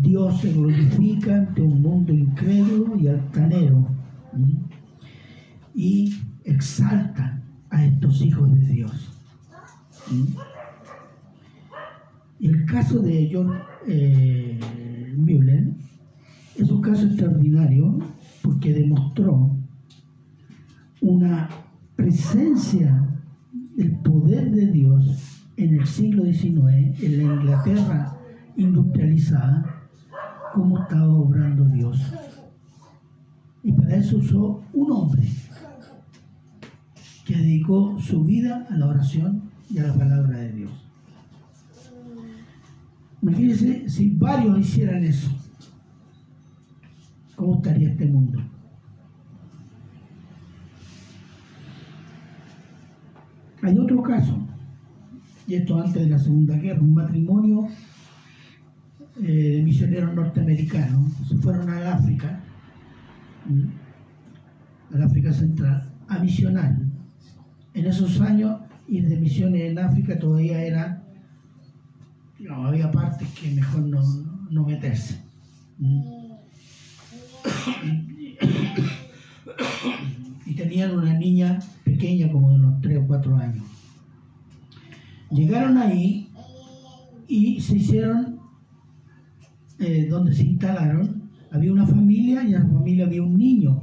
Dios 0.00 0.40
se 0.40 0.50
glorifica 0.50 1.40
ante 1.40 1.60
un 1.60 1.82
mundo 1.82 2.14
incrédulo 2.14 2.96
y 2.96 3.08
altanero 3.08 3.86
y 5.74 6.10
exalta 6.44 7.42
a 7.68 7.84
estos 7.84 8.22
hijos 8.22 8.50
de 8.54 8.66
Dios. 8.66 9.12
El 12.40 12.64
caso 12.66 13.00
de 13.00 13.30
John 13.32 13.52
eh, 13.86 14.58
es 16.56 16.70
un 16.70 16.80
caso 16.80 17.06
extraordinario 17.06 17.98
porque 18.42 18.72
demostró 18.72 19.56
una 21.00 21.48
presencia 21.94 23.06
del 23.76 23.96
poder 23.98 24.50
de 24.50 24.66
Dios 24.66 25.44
en 25.56 25.74
el 25.74 25.86
siglo 25.86 26.24
XIX, 26.24 27.00
en 27.02 27.18
la 27.18 27.34
Inglaterra 27.34 28.18
industrializada, 28.56 29.88
cómo 30.52 30.82
estaba 30.82 31.08
obrando 31.08 31.64
Dios. 31.66 32.00
Y 33.62 33.72
para 33.72 33.96
eso 33.96 34.18
usó 34.18 34.62
un 34.72 34.90
hombre 34.90 35.28
que 37.24 37.36
dedicó 37.36 37.98
su 38.00 38.24
vida 38.24 38.66
a 38.68 38.76
la 38.76 38.86
oración 38.86 39.50
y 39.70 39.78
a 39.78 39.88
la 39.88 39.94
palabra 39.94 40.38
de 40.38 40.52
Dios. 40.52 40.87
Imagínense 43.22 43.88
si 43.88 44.10
varios 44.10 44.60
hicieran 44.60 45.04
eso. 45.04 45.30
¿Cómo 47.34 47.56
estaría 47.56 47.90
este 47.90 48.06
mundo? 48.06 48.40
Hay 53.62 53.76
otro 53.76 54.02
caso, 54.02 54.38
y 55.46 55.54
esto 55.54 55.80
antes 55.80 56.02
de 56.02 56.10
la 56.10 56.18
Segunda 56.18 56.56
Guerra, 56.56 56.80
un 56.80 56.94
matrimonio 56.94 57.68
eh, 59.20 59.56
de 59.56 59.62
misioneros 59.62 60.14
norteamericanos, 60.14 61.12
se 61.28 61.36
fueron 61.36 61.68
al 61.68 61.86
África, 61.86 62.40
al 64.94 65.02
África 65.02 65.32
Central, 65.32 65.90
a 66.06 66.18
misionar. 66.20 66.76
En 67.74 67.86
esos 67.86 68.20
años, 68.20 68.60
ir 68.86 69.08
de 69.08 69.16
misiones 69.16 69.70
en 69.70 69.78
África 69.78 70.18
todavía 70.18 70.62
era 70.62 71.02
no, 72.38 72.66
había 72.66 72.90
partes 72.90 73.28
que 73.30 73.50
mejor 73.50 73.80
no, 73.80 74.00
no 74.50 74.64
meterse. 74.64 75.20
Y 80.46 80.54
tenían 80.54 80.96
una 80.96 81.14
niña 81.14 81.58
pequeña, 81.84 82.30
como 82.30 82.50
de 82.50 82.56
unos 82.56 82.80
3 82.80 82.98
o 82.98 83.06
4 83.06 83.36
años. 83.36 83.64
Llegaron 85.30 85.76
ahí 85.76 86.30
y 87.26 87.60
se 87.60 87.76
hicieron, 87.76 88.40
eh, 89.78 90.06
donde 90.08 90.32
se 90.34 90.44
instalaron, 90.44 91.30
había 91.50 91.72
una 91.72 91.86
familia 91.86 92.42
y 92.42 92.54
en 92.54 92.62
la 92.62 92.66
familia 92.66 93.06
había 93.06 93.22
un 93.22 93.36
niño. 93.36 93.82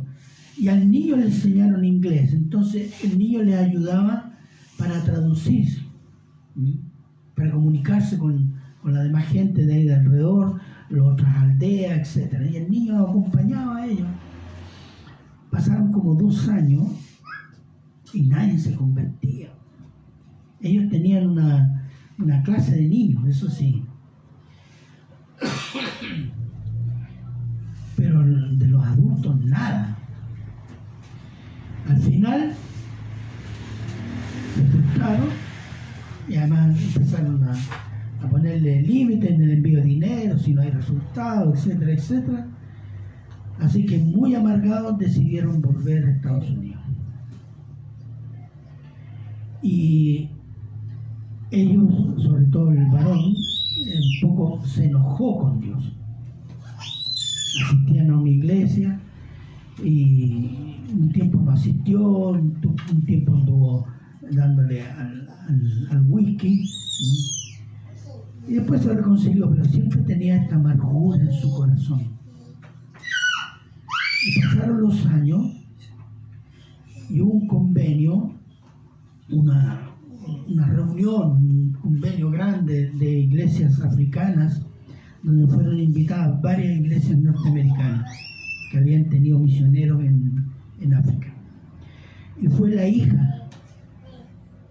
Y 0.58 0.70
al 0.70 0.90
niño 0.90 1.18
le 1.18 1.26
enseñaron 1.26 1.84
inglés. 1.84 2.34
Entonces 2.34 3.04
el 3.04 3.18
niño 3.18 3.44
le 3.44 3.56
ayudaba 3.56 4.34
para 4.78 5.04
traducir. 5.04 5.68
¿Mm? 6.56 6.85
Para 7.36 7.52
comunicarse 7.52 8.18
con, 8.18 8.54
con, 8.82 8.94
la 8.94 9.04
demás 9.04 9.26
gente 9.26 9.66
de 9.66 9.74
ahí 9.74 9.84
de 9.86 9.96
alrededor, 9.96 10.60
las 10.90 11.02
otras 11.02 11.36
aldeas, 11.36 12.18
etc. 12.18 12.34
Y 12.52 12.58
el 12.58 12.70
niño 12.70 13.00
acompañaba 13.00 13.78
a 13.78 13.86
ellos. 13.88 14.08
Pasaron 15.52 15.92
como 15.92 16.16
dos 16.16 16.48
años 16.50 16.88
y 18.14 18.22
nadie 18.24 18.58
se 18.58 18.74
convertía. 18.76 19.50
Ellos 20.62 20.90
tenían 20.90 21.30
una, 21.30 21.90
una 22.18 22.42
clase 22.44 22.76
de 22.76 22.88
niños, 22.88 23.28
eso 23.28 23.50
sí. 23.50 23.84
Pero 27.96 28.24
de 28.24 28.68
los 28.68 28.86
adultos 28.86 29.44
nada. 29.46 29.98
Al 31.88 31.98
final 31.98 32.54
se 34.56 34.64
frustraron 34.64 35.45
y 36.28 36.36
además 36.36 36.78
empezaron 36.82 37.44
a, 37.44 37.54
a 38.24 38.30
ponerle 38.30 38.82
límites 38.82 39.32
en 39.32 39.42
el 39.42 39.52
envío 39.52 39.80
de 39.80 39.86
dinero, 39.86 40.38
si 40.40 40.54
no 40.54 40.62
hay 40.62 40.72
resultados, 40.72 41.60
etcétera, 41.60 41.94
etcétera. 41.94 42.48
Así 43.60 43.86
que 43.86 43.98
muy 44.00 44.36
amargados 44.36 44.98
decidieron 44.98 45.62
volver 45.62 46.06
a 46.06 46.12
Estados 46.12 46.50
Unidos. 46.50 46.82
Y 49.62 50.30
ellos, 51.52 52.22
sobre 52.22 52.46
todo 52.46 52.72
el 52.72 52.86
varón, 52.88 53.34
un 54.24 54.36
poco 54.36 54.66
se 54.66 54.86
enojó 54.86 55.40
con 55.40 55.60
Dios. 55.60 55.96
Asistían 57.64 58.12
a 58.12 58.18
una 58.18 58.30
iglesia 58.30 59.00
y 59.84 60.78
un 60.92 61.10
tiempo 61.12 61.42
no 61.42 61.52
asistió, 61.52 62.30
un 62.30 63.06
tiempo 63.06 63.34
anduvo 63.34 63.88
dándole 64.32 64.82
al, 64.84 65.28
al, 65.48 65.88
al 65.92 66.06
whisky. 66.08 66.70
Y 68.48 68.54
después 68.54 68.82
se 68.82 68.94
reconcilió, 68.94 69.50
pero 69.50 69.66
siempre 69.66 70.02
tenía 70.02 70.38
esta 70.38 70.56
amargura 70.56 71.20
en 71.20 71.34
su 71.34 71.52
corazón. 71.52 72.02
Y 74.28 74.42
pasaron 74.42 74.82
los 74.82 75.06
años 75.08 75.52
y 77.10 77.22
hubo 77.22 77.34
un 77.34 77.48
convenio, 77.48 78.34
una, 79.30 79.92
una 80.48 80.68
reunión, 80.68 81.32
un 81.32 81.74
convenio 81.74 82.32
grande 82.32 82.92
de 82.92 83.20
iglesias 83.20 83.80
africanas, 83.82 84.62
donde 85.24 85.48
fueron 85.48 85.80
invitadas 85.80 86.40
varias 86.42 86.80
iglesias 86.80 87.18
norteamericanas 87.20 88.12
que 88.72 88.78
habían 88.78 89.10
tenido 89.10 89.40
misioneros 89.40 90.04
en, 90.04 90.46
en 90.82 90.94
África. 90.94 91.34
Y 92.42 92.48
fue 92.48 92.72
la 92.72 92.88
hija 92.88 93.35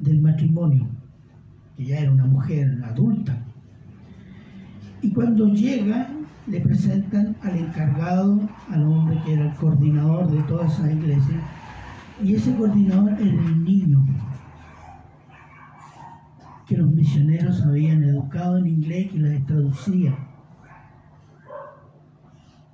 del 0.04 0.20
matrimonio, 0.20 0.86
que 1.76 1.86
ya 1.86 2.00
era 2.00 2.12
una 2.12 2.26
mujer 2.26 2.78
adulta. 2.84 3.36
Y 5.02 5.10
cuando 5.10 5.48
llega, 5.48 6.10
le 6.46 6.60
presentan 6.60 7.36
al 7.42 7.56
encargado, 7.56 8.40
al 8.70 8.82
hombre 8.84 9.18
que 9.24 9.34
era 9.34 9.50
el 9.50 9.56
coordinador 9.56 10.30
de 10.30 10.42
toda 10.42 10.66
esa 10.66 10.90
iglesia, 10.92 11.40
y 12.22 12.34
ese 12.34 12.54
coordinador 12.54 13.12
era 13.14 13.22
el 13.22 13.64
niño 13.64 14.06
que 16.66 16.76
los 16.76 16.90
misioneros 16.90 17.62
habían 17.62 18.02
educado 18.04 18.58
en 18.58 18.66
inglés 18.66 19.10
y 19.12 19.18
les 19.18 19.44
traducía. 19.44 20.16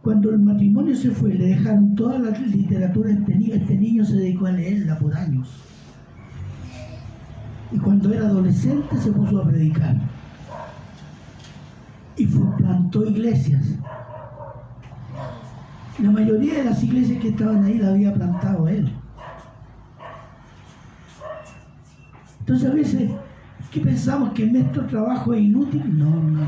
Cuando 0.02 0.30
el 0.30 0.38
matrimonio 0.38 0.94
se 0.94 1.10
fue, 1.10 1.34
le 1.34 1.46
dejaron 1.46 1.94
toda 1.94 2.18
la 2.18 2.30
literatura 2.30 3.10
este 3.10 3.34
niño, 3.34 3.54
este 3.54 3.76
niño 3.76 4.04
se 4.04 4.16
dedicó 4.16 4.46
a 4.46 4.52
leerla 4.52 4.98
por 4.98 5.14
años 5.14 5.69
y 7.72 7.78
cuando 7.78 8.12
era 8.12 8.26
adolescente 8.26 8.96
se 8.96 9.12
puso 9.12 9.40
a 9.40 9.46
predicar. 9.46 9.96
Y 12.16 12.26
plantó 12.26 13.04
iglesias. 13.06 13.64
La 15.98 16.10
mayoría 16.10 16.54
de 16.54 16.64
las 16.64 16.82
iglesias 16.82 17.20
que 17.20 17.28
estaban 17.28 17.64
ahí 17.64 17.78
la 17.78 17.90
había 17.90 18.12
plantado 18.12 18.68
él. 18.68 18.92
Entonces 22.40 22.70
a 22.70 22.74
veces, 22.74 23.10
¿qué 23.70 23.80
pensamos? 23.80 24.32
¿Que 24.32 24.46
nuestro 24.46 24.86
trabajo 24.86 25.32
es 25.34 25.42
inútil? 25.42 25.98
No, 25.98 26.10
no. 26.10 26.40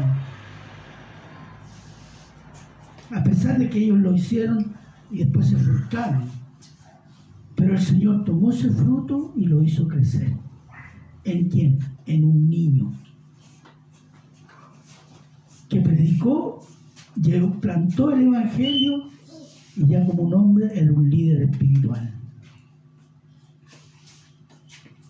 A 3.14 3.22
pesar 3.22 3.58
de 3.58 3.68
que 3.68 3.78
ellos 3.78 3.98
lo 3.98 4.14
hicieron 4.14 4.72
y 5.10 5.18
después 5.18 5.48
se 5.48 5.56
frustraron. 5.56 6.24
Pero 7.54 7.74
el 7.74 7.80
Señor 7.80 8.24
tomó 8.24 8.50
ese 8.50 8.70
fruto 8.70 9.32
y 9.36 9.44
lo 9.44 9.62
hizo 9.62 9.86
crecer. 9.86 10.34
¿En 11.24 11.48
quién? 11.48 11.78
En 12.06 12.24
un 12.24 12.48
niño 12.48 12.92
que 15.68 15.80
predicó, 15.80 16.66
plantó 17.60 18.10
el 18.10 18.22
Evangelio 18.22 19.04
y 19.76 19.86
ya 19.86 20.04
como 20.04 20.24
un 20.24 20.34
hombre 20.34 20.70
era 20.74 20.92
un 20.92 21.08
líder 21.08 21.42
espiritual. 21.42 22.12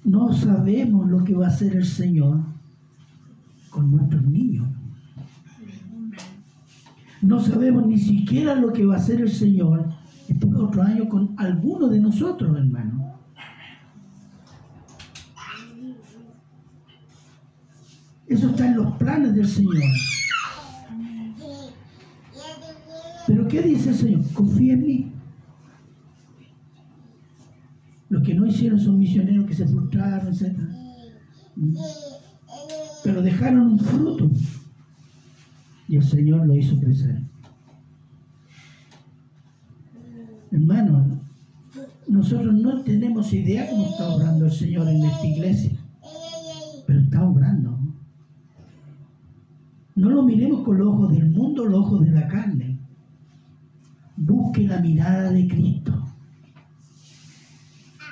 No 0.04 0.32
sabemos 0.32 1.08
lo 1.08 1.24
que 1.24 1.34
va 1.34 1.46
a 1.46 1.48
hacer 1.48 1.74
el 1.76 1.84
Señor 1.84 2.40
con 3.70 3.90
nuestros 3.90 4.24
niños. 4.24 4.68
No 7.22 7.40
sabemos 7.40 7.86
ni 7.86 7.98
siquiera 7.98 8.54
lo 8.54 8.72
que 8.72 8.84
va 8.84 8.94
a 8.94 8.98
hacer 8.98 9.20
el 9.20 9.30
Señor 9.30 9.88
este 10.28 10.46
otro 10.54 10.82
año 10.82 11.08
con 11.08 11.34
alguno 11.36 11.88
de 11.88 12.00
nosotros, 12.00 12.56
hermano. 12.56 12.91
Eso 18.32 18.48
está 18.48 18.66
en 18.66 18.76
los 18.76 18.96
planes 18.96 19.34
del 19.34 19.46
Señor. 19.46 19.74
Pero 23.26 23.46
¿qué 23.46 23.60
dice 23.60 23.90
el 23.90 23.94
Señor? 23.94 24.32
Confía 24.32 24.72
en 24.72 24.86
mí. 24.86 25.12
Los 28.08 28.22
que 28.22 28.34
no 28.34 28.46
hicieron 28.46 28.80
son 28.80 28.98
misioneros 28.98 29.44
que 29.44 29.54
se 29.54 29.68
frustraron, 29.68 30.28
etc. 30.32 30.56
Pero 33.04 33.20
dejaron 33.20 33.72
un 33.72 33.78
fruto. 33.78 34.30
Y 35.88 35.96
el 35.96 36.02
Señor 36.02 36.46
lo 36.46 36.56
hizo 36.56 36.80
crecer. 36.80 37.20
Hermano, 40.50 41.20
nosotros 42.08 42.54
no 42.54 42.80
tenemos 42.82 43.30
idea 43.34 43.68
cómo 43.68 43.90
está 43.90 44.08
obrando 44.08 44.46
el 44.46 44.52
Señor 44.52 44.88
en 44.88 45.04
esta 45.04 45.26
iglesia, 45.26 45.72
pero 46.86 47.00
está 47.00 47.24
obrando. 47.24 47.82
No 50.02 50.10
lo 50.10 50.24
miremos 50.24 50.64
con 50.64 50.78
los 50.78 50.88
ojos 50.88 51.12
del 51.12 51.30
mundo, 51.30 51.64
los 51.64 51.78
ojos 51.78 52.04
de 52.04 52.10
la 52.10 52.26
carne. 52.26 52.76
Busque 54.16 54.66
la 54.66 54.80
mirada 54.80 55.30
de 55.30 55.46
Cristo. 55.46 55.92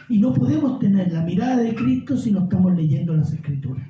Y 0.09 0.21
no 0.21 0.33
podemos 0.33 0.79
tener 0.79 1.11
la 1.11 1.25
mirada 1.25 1.57
de 1.57 1.75
Cristo 1.75 2.17
si 2.17 2.31
no 2.31 2.45
estamos 2.45 2.77
leyendo 2.77 3.17
las 3.17 3.33
Escrituras. 3.33 3.89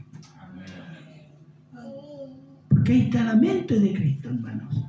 Porque 2.71 2.93
ahí 2.93 3.01
está 3.03 3.23
la 3.23 3.37
mente 3.37 3.79
de 3.79 3.93
Cristo, 3.93 4.31
hermanos. 4.31 4.83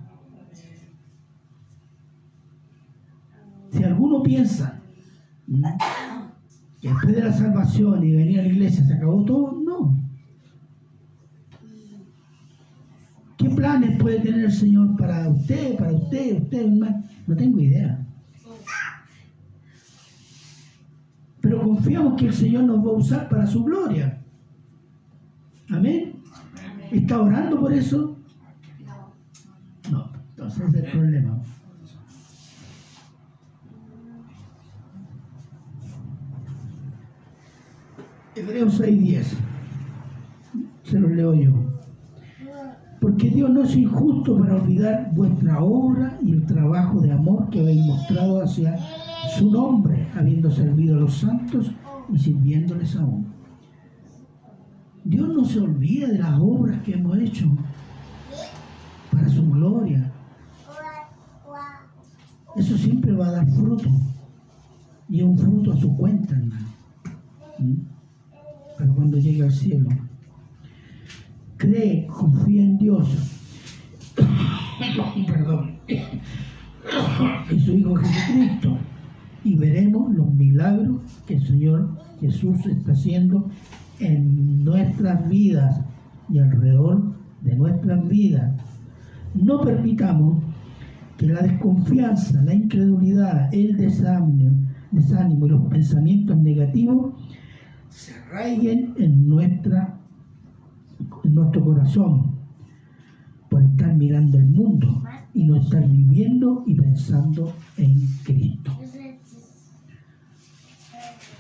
Si 3.72 3.84
alguno 3.84 4.24
piensa 4.24 4.82
que 6.80 6.88
después 6.88 7.14
de 7.14 7.24
la 7.24 7.34
salvación 7.34 8.06
y 8.06 8.14
venir 8.14 8.40
a 8.40 8.44
la 8.44 8.48
iglesia 8.48 8.86
se 8.86 8.94
acabó 8.94 9.26
todo, 9.26 9.62
no. 9.62 10.01
¿Qué 13.42 13.50
planes 13.50 13.98
puede 13.98 14.20
tener 14.20 14.46
el 14.46 14.52
Señor 14.52 14.96
para 14.96 15.28
usted, 15.28 15.76
para 15.76 15.92
usted, 15.92 16.44
usted, 16.44 16.62
hermano? 16.62 17.04
No 17.26 17.36
tengo 17.36 17.60
idea. 17.60 18.06
Pero 21.42 21.64
confiamos 21.64 22.20
que 22.20 22.28
el 22.28 22.34
Señor 22.34 22.66
nos 22.66 22.86
va 22.86 22.92
a 22.92 22.94
usar 22.94 23.30
para 23.30 23.48
su 23.48 23.64
gloria. 23.64 24.22
Amén. 25.72 26.22
¿Está 26.92 27.20
orando 27.20 27.60
por 27.60 27.74
eso? 27.74 28.16
No. 29.90 30.12
Entonces 30.30 30.70
es 30.70 30.76
el 30.76 30.92
problema. 30.92 31.42
Hebreos 38.36 38.80
6:10. 38.80 39.26
Se 40.84 41.00
lo 41.00 41.10
leo 41.10 41.34
yo. 41.34 41.81
Porque 43.02 43.32
Dios 43.32 43.50
no 43.50 43.64
es 43.64 43.76
injusto 43.76 44.38
para 44.38 44.62
olvidar 44.62 45.12
vuestra 45.16 45.60
obra 45.64 46.20
y 46.22 46.34
el 46.34 46.46
trabajo 46.46 47.02
de 47.02 47.12
amor 47.12 47.50
que 47.50 47.60
habéis 47.60 47.84
mostrado 47.84 48.44
hacia 48.44 48.78
su 49.36 49.50
nombre, 49.50 50.08
habiendo 50.16 50.52
servido 50.52 50.98
a 50.98 51.00
los 51.00 51.16
santos 51.16 51.72
y 52.14 52.20
sirviéndoles 52.20 52.96
aún. 52.96 53.26
Dios 55.04 55.28
no 55.30 55.44
se 55.44 55.60
olvida 55.60 56.10
de 56.10 56.20
las 56.20 56.40
obras 56.40 56.80
que 56.84 56.94
hemos 56.94 57.18
hecho 57.18 57.48
para 59.12 59.28
su 59.28 59.50
gloria. 59.50 60.12
Eso 62.56 62.78
siempre 62.78 63.14
va 63.14 63.30
a 63.30 63.32
dar 63.32 63.48
fruto. 63.50 63.90
Y 65.10 65.22
es 65.22 65.24
un 65.24 65.40
fruto 65.40 65.74
a 65.74 65.78
su 65.78 65.98
cuenta, 65.98 66.36
hermano. 66.36 66.68
¿Mm? 67.58 67.74
Pero 68.78 68.94
cuando 68.94 69.18
llegue 69.18 69.44
al 69.44 69.52
cielo, 69.52 69.90
cree, 71.62 72.08
confía 72.08 72.64
en 72.64 72.78
Dios. 72.78 73.08
Perdón. 75.28 75.78
En 75.88 77.60
su 77.60 77.72
Hijo 77.74 77.96
Jesucristo. 77.96 78.78
Y 79.44 79.56
veremos 79.56 80.14
los 80.14 80.34
milagros 80.34 81.02
que 81.26 81.36
el 81.36 81.46
Señor 81.46 81.98
Jesús 82.20 82.66
está 82.66 82.92
haciendo 82.92 83.50
en 84.00 84.64
nuestras 84.64 85.28
vidas 85.30 85.82
y 86.30 86.40
alrededor 86.40 87.16
de 87.42 87.56
nuestras 87.56 88.08
vidas. 88.08 88.52
No 89.36 89.62
permitamos 89.62 90.44
que 91.18 91.28
la 91.28 91.42
desconfianza, 91.42 92.42
la 92.42 92.54
incredulidad, 92.54 93.54
el 93.54 93.78
desánimo, 93.78 94.68
desánimo 94.92 95.46
y 95.46 95.50
los 95.50 95.66
pensamientos 95.68 96.38
negativos 96.38 97.14
se 97.90 98.14
arraiguen 98.14 98.94
en, 98.98 99.28
nuestra, 99.28 100.00
en 101.24 101.36
nuestro 101.36 101.64
corazón 101.64 102.32
por 103.50 103.64
estar 103.64 103.94
mirando 103.96 104.38
el 104.38 104.48
mundo 104.48 105.04
y 105.34 105.44
no 105.44 105.56
estar 105.58 105.88
viviendo 105.88 106.64
y 106.66 106.76
pensando 106.76 107.54
en 107.78 108.08
Cristo. 108.24 108.72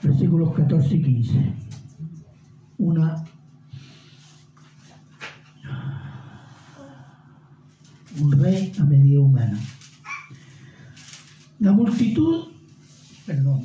Versículos 0.03 0.53
14 0.53 0.95
y 0.95 1.01
15. 1.01 1.53
Una 2.79 3.23
un 8.19 8.31
rey 8.33 8.73
a 8.79 8.83
medida 8.83 9.19
humana. 9.19 9.59
La 11.59 11.71
multitud, 11.71 12.47
perdón, 13.25 13.63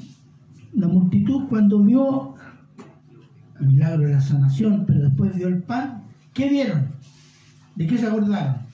la 0.75 0.87
multitud 0.87 1.49
cuando 1.49 1.83
vio 1.83 2.36
el 3.61 3.67
milagro 3.67 4.07
de 4.07 4.15
la 4.15 4.21
sanación, 4.21 4.85
pero 4.87 5.01
después 5.01 5.35
vio 5.35 5.49
el 5.49 5.63
pan, 5.63 6.05
¿qué 6.33 6.49
vieron? 6.49 6.91
¿De 7.75 7.87
qué 7.87 7.99
se 7.99 8.07
acordaron? 8.07 8.67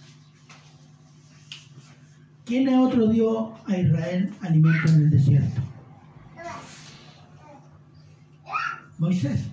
¿Quién 2.45 2.69
otro 2.75 3.09
dio 3.09 3.55
a 3.67 3.77
Israel 3.77 4.31
alimento 4.41 4.89
en 4.89 4.95
el 4.95 5.11
desierto? 5.11 5.61
Moisés. 8.99 9.49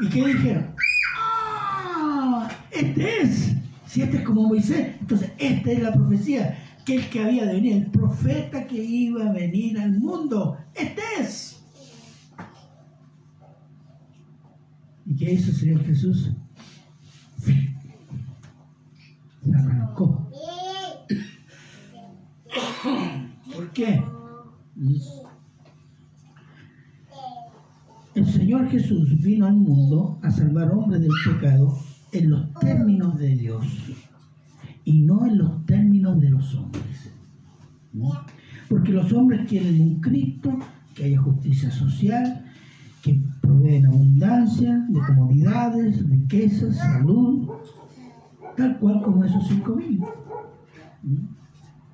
¿Y 0.00 0.08
qué 0.08 0.26
dijeron? 0.26 0.74
¡Ah! 1.16 2.48
Este 2.70 3.22
es. 3.22 3.54
Si 3.86 4.02
este 4.02 4.18
es 4.18 4.24
como 4.24 4.48
Moisés, 4.48 4.96
entonces 5.00 5.32
esta 5.36 5.72
es 5.72 5.82
la 5.82 5.92
profecía. 5.92 6.58
Que 6.86 6.96
el 6.96 7.10
que 7.10 7.22
había 7.22 7.44
de 7.44 7.54
venir, 7.54 7.76
el 7.76 7.90
profeta 7.90 8.66
que 8.66 8.82
iba 8.82 9.28
a 9.28 9.32
venir 9.32 9.78
al 9.78 9.98
mundo. 9.98 10.56
Este 10.74 11.02
es. 11.18 11.60
¿Y 15.04 15.09
qué 15.20 15.34
hizo 15.34 15.50
el 15.50 15.56
Señor 15.56 15.84
Jesús? 15.84 16.30
Se 19.44 19.54
arrancó. 19.54 20.30
¿Por 23.54 23.70
qué? 23.72 24.02
El 28.14 28.26
Señor 28.26 28.68
Jesús 28.70 29.20
vino 29.22 29.46
al 29.46 29.56
mundo 29.56 30.18
a 30.22 30.30
salvar 30.30 30.72
hombres 30.72 31.02
del 31.02 31.12
pecado 31.24 31.78
en 32.12 32.30
los 32.30 32.54
términos 32.54 33.18
de 33.18 33.36
Dios 33.36 33.66
y 34.84 35.02
no 35.02 35.26
en 35.26 35.36
los 35.36 35.66
términos 35.66 36.18
de 36.18 36.30
los 36.30 36.54
hombres. 36.54 37.12
Porque 38.70 38.92
los 38.92 39.12
hombres 39.12 39.46
quieren 39.46 39.80
un 39.82 40.00
Cristo 40.00 40.58
que 40.94 41.04
haya 41.04 41.20
justicia 41.20 41.70
social, 41.70 42.46
que 43.02 43.20
provee 43.42 43.76
en 43.76 43.86
abundancia 44.30 44.86
de 44.88 45.00
comodidades, 45.00 46.08
riquezas, 46.08 46.76
salud, 46.76 47.48
tal 48.56 48.78
cual 48.78 49.02
como 49.02 49.24
esos 49.24 49.46
cinco 49.48 49.76
mil. 49.76 50.02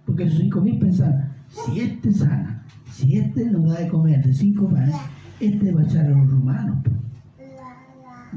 Porque 0.04 0.24
esos 0.24 0.38
cinco 0.40 0.60
mil 0.60 0.78
pensaban, 0.78 1.32
si 1.48 1.80
este 1.80 2.12
sana, 2.12 2.64
si 2.90 3.18
este 3.18 3.50
nos 3.50 3.68
da 3.68 3.80
de 3.80 3.88
comer 3.88 4.22
de 4.22 4.32
cinco 4.32 4.68
panes, 4.68 4.94
este 5.40 5.72
va 5.72 5.80
a 5.80 5.84
echar 5.84 6.06
a 6.06 6.10
los 6.10 6.30
romanos. 6.30 6.78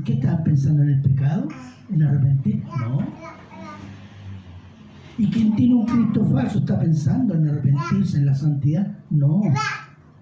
¿Qué 0.06 0.14
estaban 0.14 0.43
pensando 0.43 0.84
en 0.84 0.89
el 0.89 1.02
pecado? 1.02 1.47
¿En 1.91 2.04
arrepentir? 2.04 2.64
No. 2.80 3.00
¿Y 5.18 5.30
quien 5.30 5.54
tiene 5.56 5.76
un 5.76 5.86
Cristo 5.86 6.26
falso 6.26 6.60
está 6.60 6.80
pensando 6.80 7.34
en 7.36 7.50
arrepentirse, 7.50 8.20
en 8.20 8.26
la 8.26 8.34
santidad? 8.34 8.97
No. 9.10 9.41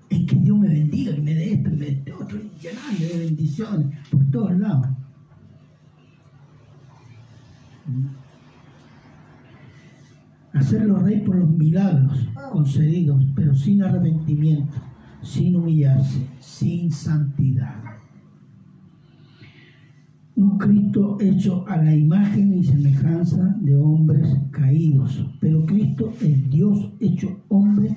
Es 0.09 0.25
que 0.25 0.35
Dios 0.35 0.57
me 0.57 0.69
bendiga, 0.69 1.15
que 1.15 1.21
me 1.21 1.33
dé 1.33 1.53
esto, 1.53 1.69
que 1.69 1.75
me 1.75 1.85
dé 1.85 2.13
otro, 2.13 2.37
y 2.37 2.49
llenarme 2.61 3.05
de 3.05 3.25
bendiciones 3.25 3.97
por 4.09 4.25
todos 4.31 4.57
lados. 4.57 4.87
Hacerlo 10.53 10.99
rey 10.99 11.21
por 11.21 11.35
los 11.35 11.49
milagros 11.49 12.27
concedidos, 12.51 13.23
pero 13.35 13.53
sin 13.53 13.83
arrepentimiento, 13.83 14.75
sin 15.21 15.55
humillarse, 15.55 16.27
sin 16.39 16.91
santidad. 16.91 17.75
Un 20.35 20.57
Cristo 20.57 21.17
hecho 21.19 21.67
a 21.67 21.77
la 21.77 21.95
imagen 21.95 22.53
y 22.53 22.63
semejanza 22.63 23.55
de 23.59 23.75
hombres 23.75 24.37
caídos, 24.51 25.25
pero 25.39 25.65
Cristo 25.65 26.13
es 26.21 26.49
Dios 26.49 26.91
hecho 26.99 27.39
hombre 27.49 27.95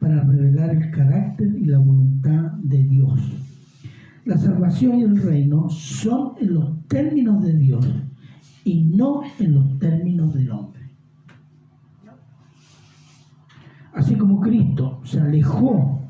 para 0.00 0.22
revelar 0.22 0.70
el 0.70 0.90
carácter 0.90 1.48
y 1.56 1.64
la 1.64 1.78
voluntad 1.78 2.52
de 2.62 2.82
Dios. 2.84 3.20
La 4.24 4.36
salvación 4.36 4.98
y 4.98 5.02
el 5.02 5.22
reino 5.22 5.68
son 5.68 6.32
en 6.40 6.54
los 6.54 6.86
términos 6.88 7.42
de 7.42 7.56
Dios 7.56 7.86
y 8.64 8.84
no 8.84 9.22
en 9.38 9.54
los 9.54 9.78
términos 9.78 10.34
del 10.34 10.50
hombre. 10.50 10.82
Así 13.94 14.14
como 14.16 14.40
Cristo 14.40 15.00
se 15.04 15.20
alejó 15.20 16.02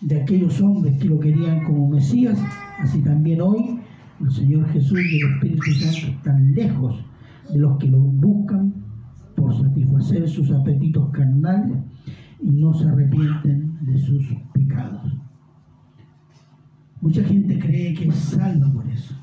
de 0.00 0.22
aquellos 0.22 0.60
hombres 0.60 0.98
que 0.98 1.08
lo 1.08 1.18
querían 1.18 1.64
como 1.64 1.88
Mesías, 1.88 2.38
así 2.78 3.00
también 3.02 3.40
hoy 3.40 3.80
el 4.20 4.30
Señor 4.30 4.68
Jesús 4.68 5.00
y 5.00 5.20
el 5.20 5.34
Espíritu 5.34 5.72
Santo 5.72 6.16
están 6.16 6.52
lejos 6.52 7.04
de 7.50 7.58
los 7.58 7.76
que 7.78 7.88
lo 7.88 7.98
buscan 7.98 8.72
por 9.34 9.54
satisfacer 9.56 10.28
sus 10.28 10.50
apetitos 10.52 11.10
carnales 11.10 11.78
y 12.44 12.50
no 12.50 12.74
se 12.74 12.86
arrepienten 12.86 13.78
de 13.80 13.98
sus 13.98 14.26
pecados. 14.52 15.14
Mucha 17.00 17.24
gente 17.24 17.58
cree 17.58 17.94
que 17.94 18.08
es 18.08 18.14
salva 18.14 18.70
por 18.70 18.86
eso. 18.86 19.14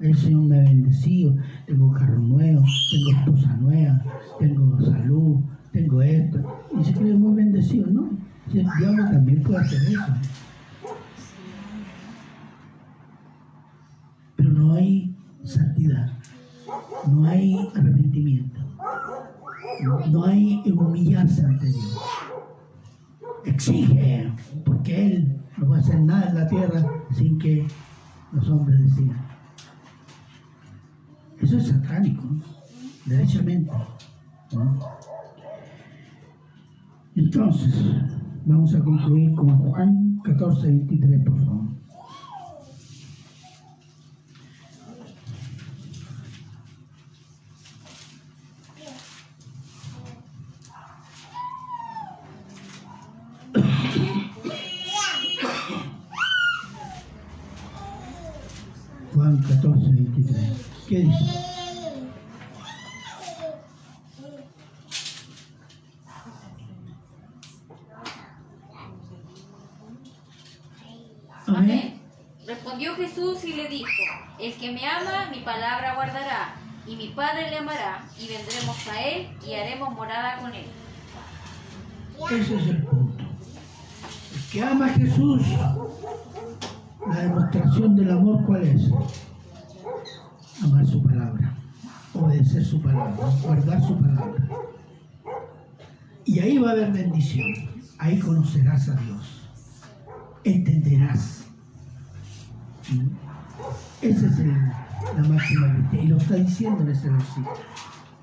El 0.00 0.16
Señor 0.16 0.42
me 0.42 0.58
ha 0.58 0.62
bendecido, 0.64 1.36
tengo 1.66 1.92
carro 1.92 2.18
nuevo, 2.18 2.64
tengo 2.90 3.18
esposa 3.20 3.56
nueva, 3.60 4.02
tengo 4.40 4.80
salud, 4.80 5.40
tengo 5.72 6.02
esto. 6.02 6.64
Y 6.76 6.84
se 6.84 6.92
cree 6.94 7.14
muy 7.14 7.36
bendecido, 7.36 7.86
¿no? 7.92 8.10
El 8.52 8.66
diablo 8.78 9.04
también 9.04 9.42
puede 9.42 9.58
hacer 9.58 9.80
eso. 9.82 10.14
Pero 14.34 14.50
no 14.50 14.72
hay 14.72 15.16
santidad, 15.44 16.12
no 17.08 17.24
hay 17.24 17.56
arrepentimiento, 17.76 18.60
no 20.10 20.24
hay 20.24 20.62
humillarse 20.66 21.44
ante 21.44 21.66
Dios. 21.66 21.98
Exige, 23.44 24.32
porque 24.64 25.06
Él 25.06 25.40
no 25.56 25.68
va 25.68 25.76
a 25.76 25.80
hacer 25.80 26.00
nada 26.00 26.28
en 26.28 26.34
la 26.34 26.46
tierra 26.46 26.84
sin 27.12 27.38
que 27.38 27.66
los 28.32 28.48
hombres 28.48 28.80
decidan. 28.82 29.26
Eso 31.40 31.56
es 31.56 31.68
satánico, 31.68 32.24
¿no? 32.24 32.42
derechamente. 33.06 33.72
¿no? 34.52 34.78
Entonces, 37.14 37.74
vamos 38.44 38.74
a 38.74 38.80
concluir 38.80 39.34
con 39.34 39.58
Juan 39.58 40.20
14, 40.24 40.66
23, 40.66 41.24
por 41.24 41.38
favor. 41.44 41.67
Juan 59.18 59.42
14, 59.42 59.64
23. 59.64 60.36
¿Qué 60.88 60.98
dice? 61.00 61.24
Amén. 71.48 72.00
Respondió 72.46 72.94
Jesús 72.94 73.42
y 73.42 73.54
le 73.54 73.68
dijo, 73.68 73.88
el 74.38 74.54
que 74.54 74.70
me 74.70 74.86
ama, 74.86 75.28
mi 75.32 75.40
palabra 75.40 75.96
guardará, 75.96 76.54
y 76.86 76.94
mi 76.94 77.08
Padre 77.08 77.50
le 77.50 77.58
amará, 77.58 78.06
y 78.20 78.28
vendremos 78.28 78.86
a 78.86 79.02
él 79.02 79.28
y 79.44 79.54
haremos 79.54 79.94
morada 79.94 80.38
con 80.38 80.54
él. 80.54 80.66
Ese 82.30 82.54
es 82.54 82.68
el 82.68 82.84
punto. 82.84 83.24
El 84.32 84.42
que 84.52 84.62
ama 84.62 84.86
a 84.86 84.90
Jesús, 84.90 85.42
la 87.08 87.22
demostración 87.22 87.96
del 87.96 88.10
amor, 88.10 88.44
¿cuál 88.44 88.62
es? 88.64 88.90
Amar 90.62 90.86
su 90.86 91.02
palabra, 91.02 91.54
obedecer 92.14 92.64
su 92.64 92.80
palabra, 92.82 93.14
guardar 93.42 93.82
su 93.82 93.96
palabra. 93.98 94.48
Y 96.24 96.40
ahí 96.40 96.58
va 96.58 96.70
a 96.70 96.72
haber 96.72 96.92
bendición. 96.92 97.46
Ahí 97.98 98.18
conocerás 98.18 98.88
a 98.90 98.94
Dios. 98.96 99.48
Entenderás. 100.44 101.46
¿Mm? 102.92 103.08
Esa 104.02 104.26
es 104.26 104.38
el- 104.38 104.52
la 104.52 105.28
máxima 105.28 105.66
virtud. 105.68 105.98
Y 106.02 106.06
lo 106.08 106.16
está 106.18 106.34
diciendo 106.34 106.82
en 106.82 106.88
ese 106.90 107.08
versículo. 107.08 107.56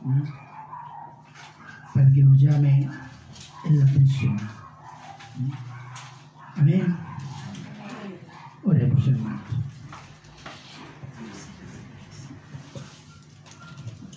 ¿Mm? 0.04 0.22
Para 1.94 2.12
que 2.12 2.24
nos 2.24 2.40
llame 2.40 2.90
en 3.66 3.80
la 3.80 3.86
atención. 3.86 4.36
¿Mm? 4.36 5.52
Amén. 6.60 6.98
Oremos, 8.64 9.08
hermanos. 9.08 9.42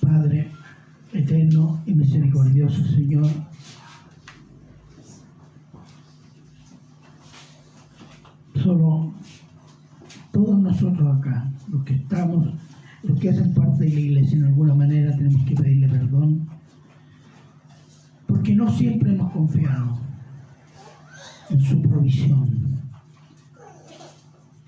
Padre 0.01 0.51
eterno 1.13 1.83
y 1.87 1.95
misericordioso 2.09 2.83
Señor, 2.85 3.27
solo 8.55 9.13
todos 10.33 10.59
nosotros 10.59 11.19
acá, 11.19 11.53
los 11.71 11.85
que 11.85 11.95
estamos, 11.95 12.49
los 13.03 13.21
que 13.21 13.29
hacen 13.29 13.53
parte 13.53 13.85
de 13.85 13.91
la 13.91 14.01
iglesia 14.01 14.39
en 14.39 14.45
alguna 14.47 14.75
manera, 14.75 15.15
tenemos 15.17 15.45
que 15.45 15.55
pedirle 15.55 15.89
perdón, 15.89 16.49
porque 18.27 18.55
no 18.55 18.71
siempre 18.71 19.13
hemos 19.13 19.31
confiado 19.33 19.99
en 21.51 21.61
su 21.61 21.83
provisión. 21.83 22.79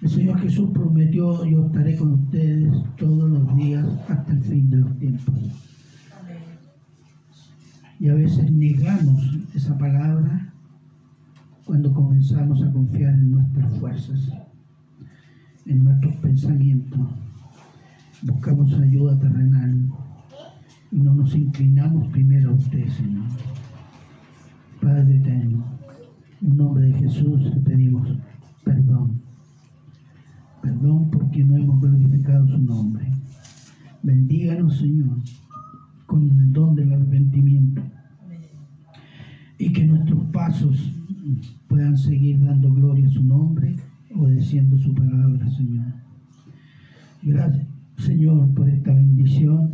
El 0.03 0.09
Señor 0.09 0.41
Jesús 0.41 0.71
prometió, 0.73 1.45
yo 1.45 1.67
estaré 1.67 1.97
con 1.97 2.13
ustedes 2.13 2.75
todos 2.97 3.31
los 3.31 3.57
días 3.57 3.87
hasta 4.09 4.33
el 4.33 4.43
fin 4.43 4.69
de 4.69 4.77
los 4.77 4.99
tiempos. 4.99 5.70
Y 8.01 8.09
a 8.09 8.15
veces 8.15 8.51
negamos 8.51 9.23
esa 9.55 9.77
palabra 9.77 10.51
cuando 11.67 11.93
comenzamos 11.93 12.63
a 12.63 12.73
confiar 12.73 13.13
en 13.13 13.31
nuestras 13.31 13.79
fuerzas, 13.79 14.33
en 15.67 15.85
nuestros 15.85 16.17
pensamientos. 16.17 16.99
Buscamos 18.23 18.73
ayuda 18.73 19.19
terrenal 19.19 19.87
y 20.91 20.99
no 20.99 21.13
nos 21.13 21.35
inclinamos 21.35 22.09
primero 22.09 22.53
a 22.53 22.55
usted, 22.55 22.89
Señor. 22.89 23.27
Padre 24.81 25.19
eterno, 25.19 25.63
en 26.41 26.57
nombre 26.57 26.87
de 26.87 26.95
Jesús 26.95 27.53
pedimos 27.67 28.09
perdón. 28.65 29.21
Perdón 30.63 31.11
porque 31.11 31.45
no 31.45 31.55
hemos 31.55 31.83
glorificado 31.83 32.49
su 32.49 32.59
nombre. 32.59 33.13
Bendíganos, 34.03 34.79
Señor, 34.79 35.19
con 36.11 36.29
el 36.29 36.53
don 36.53 36.75
del 36.75 36.93
arrepentimiento. 36.93 37.81
Y 39.59 39.73
que 39.73 39.87
nuestros 39.87 40.25
pasos 40.33 40.93
puedan 41.69 41.97
seguir 41.97 42.45
dando 42.45 42.75
gloria 42.75 43.07
a 43.07 43.11
su 43.11 43.23
nombre, 43.23 43.77
obedeciendo 44.17 44.77
su 44.77 44.93
palabra, 44.93 45.49
Señor. 45.51 45.87
Gracias, 47.23 47.65
Señor, 47.99 48.53
por 48.55 48.69
esta 48.69 48.93
bendición 48.93 49.71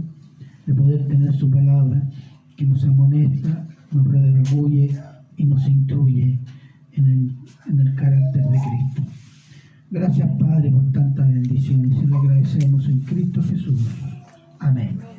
de 0.66 0.74
poder 0.74 1.06
tener 1.08 1.32
su 1.34 1.50
palabra 1.50 2.06
que 2.54 2.66
nos 2.66 2.84
amonesta, 2.84 3.66
nos 3.90 4.06
redarguye 4.06 4.94
y 5.38 5.44
nos 5.46 5.66
instruye 5.66 6.38
en 6.92 7.04
el, 7.06 7.36
en 7.66 7.80
el 7.80 7.94
carácter 7.94 8.42
de 8.42 8.58
Cristo. 8.58 9.12
Gracias, 9.90 10.28
Padre, 10.38 10.70
por 10.70 10.92
tantas 10.92 11.32
bendiciones 11.32 11.96
y 12.02 12.06
le 12.06 12.16
agradecemos 12.16 12.86
en 12.88 13.00
Cristo 13.00 13.42
Jesús. 13.42 13.80
Amén. 14.58 15.15